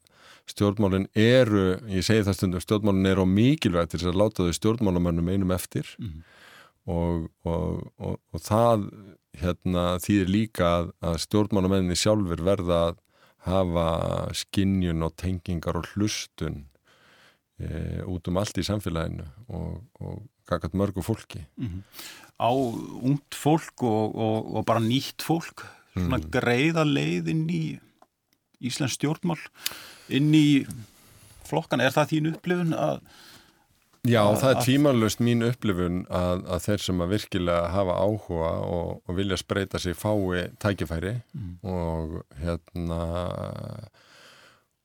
[0.50, 4.58] stjórnmálinn eru, ég segi það stundum, stjórnmálinn eru á mikilvægt til þess að láta þau
[4.58, 5.94] stjórnmálamönnum einum eftir.
[5.98, 6.10] Mm.
[6.10, 6.24] -hmm.
[6.96, 8.88] og, og, og, og það
[9.40, 13.00] hérna, þýðir líka að, að stjórnmálamenninni sjálfur verða að
[13.44, 13.88] hafa
[14.36, 16.64] skinnjun og tengingar og hlustun
[17.60, 21.44] e, út um allt í samfélaginu og kakkat mörgu fólki.
[21.56, 21.82] Mm -hmm.
[22.40, 26.30] Á ungt fólk og bara nýtt fólk, svona mm.
[26.30, 27.78] greiða leiðin í
[28.60, 29.38] Íslands stjórnmál
[30.08, 30.66] inn í
[31.44, 33.00] flokkan, er það þín upplifun að
[34.04, 38.50] Já, að, það er tímanlöst mín upplifun að, að þeir sem að virkilega hafa áhuga
[38.68, 41.54] og, og vilja spreita sig fái tækifæri mm.
[41.64, 43.00] og hérna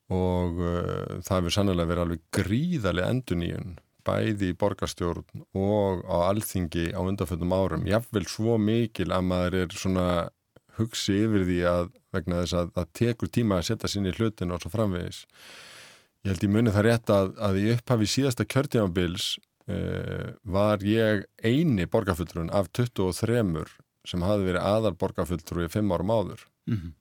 [0.09, 6.89] og uh, það hefur sannlega verið alveg gríðarlega enduníun bæði í borgarstjórn og á alþingi
[6.95, 7.88] á undanfjöldum árum.
[7.89, 10.07] Jáfnvel svo mikil að maður er svona
[10.80, 14.63] hugsi yfir því að vegna þess að það tekur tíma að setja sinni hlutin og
[14.63, 15.26] svo framvegis
[16.26, 19.28] ég held ég muni það rétt að, að í upphafi síðasta kjörtímanbils
[19.72, 23.65] uh, var ég eini borgarfulltrún af 23
[24.09, 26.93] sem hafði verið aðal borgarfulltrú í 5 árum áður Mm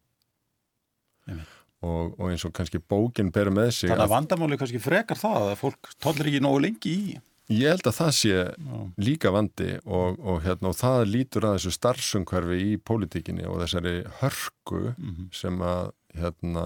[1.85, 5.45] og, og eins og kannski bókin ber með sig Þannig að vandamáli kannski frekar það
[5.53, 7.13] að fólk tóllir ekki nógu lengi í.
[7.55, 8.81] Ég held að það sé Já.
[9.07, 13.95] líka vandi og, og, hérna, og það lítur að þessu starfsumhverfi í pólitíkinni og þessari
[14.19, 15.29] hörku Mhm.
[15.33, 16.65] sem að hérna,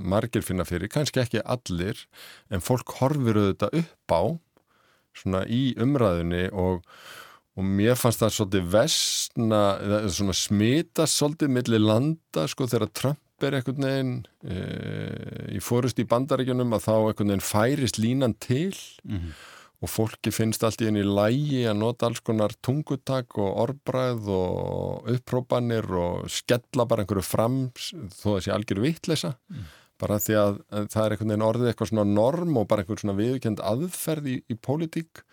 [0.00, 1.98] margir finna fyrir, kannski ekki allir,
[2.50, 4.22] en fólk horfir auðvitað upp á
[5.20, 6.84] svona í umræðinni og,
[7.58, 9.62] og mér fannst það svolítið vestna,
[10.08, 14.56] svona smitast svolítið milli landa sko þegar Trump er einhvern veginn e,
[15.56, 18.74] í fórust í bandaríkjunum að þá einhvern veginn færist línan til
[19.04, 19.32] Mhm.
[19.80, 25.08] Og fólki finnst allt í henni lægi að nota alls konar tungutak og orðbræð og
[25.14, 29.36] upprópanir og skella bara einhverju fram þó að sé algjör vitleisa
[30.00, 33.00] bara því að, að það er einhvern veginn orðið eitthvað svona norm og bara einhver
[33.02, 35.24] svona viðkjönd aðferð í, í pólitík.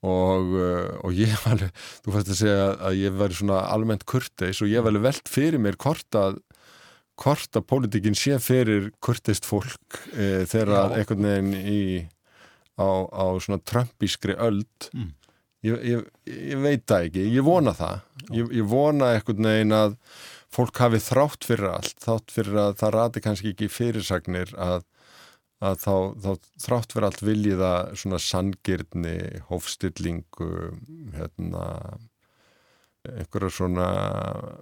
[0.00, 1.66] Og, uh, og ég var
[2.00, 5.60] þú fannst að segja að ég væri svona almennt kurteis og ég var velt fyrir
[5.60, 6.38] mér hvort að
[7.20, 11.82] hvort að pólitíkin sé fyrir kurteist fólk e, þegar einhvern veginn í
[12.78, 14.90] á, á svona trömpískri öld.
[14.94, 15.14] Mm.
[15.66, 18.04] ég, ég, ég veit það ekki, ég vona það.
[18.36, 19.96] Ég, ég vona einhvern veginn að
[20.50, 24.86] fólk hafi þrátt fyrir allt þrátt fyrir að það rati kannski ekki fyrirsagnir að,
[25.62, 25.94] að þá,
[26.24, 26.30] þá
[26.64, 29.18] þrátt fyrir allt viljið að svona sangirni,
[29.50, 30.50] hófstillingu
[31.14, 31.66] hérna
[33.08, 33.84] einhverja svona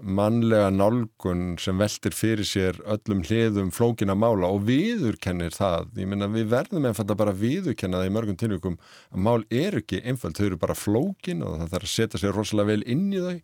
[0.06, 5.88] mannlega nálgun sem veltir fyrir sér öllum hliðum flókina mála og viðurkennir það.
[5.98, 8.76] Ég meina við verðum einfalda bara viðurkenna það í mörgum tilvíkum
[9.10, 12.38] að mál er ekki einfald, þau eru bara flókin og það þarf að setja sér
[12.38, 13.34] rosalega vel inn í þau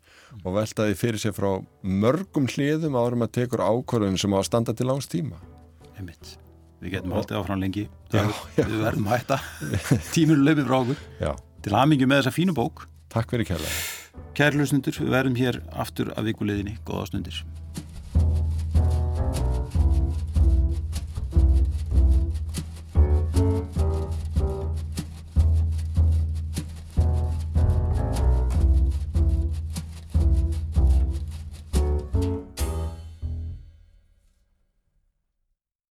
[0.44, 1.50] og velta því fyrir sér frá
[1.82, 5.42] mörgum hliðum árum að tekur ákvörðun sem á að standa til langs tíma.
[5.98, 6.36] Einmitt.
[6.84, 7.88] Við getum haldið áfram lengi.
[8.12, 9.42] Já, Það, Við verðum að hætta.
[10.14, 11.06] Tíminu löpið frá okkur.
[11.18, 11.30] Já,
[11.64, 12.84] Til aðmingi með þessa fínu bók.
[13.14, 13.82] Takk fyrir kærlega.
[14.34, 16.78] Kæri hlustundur, við verðum hér aftur að vikuleðinni.
[16.86, 17.44] Góða stundir.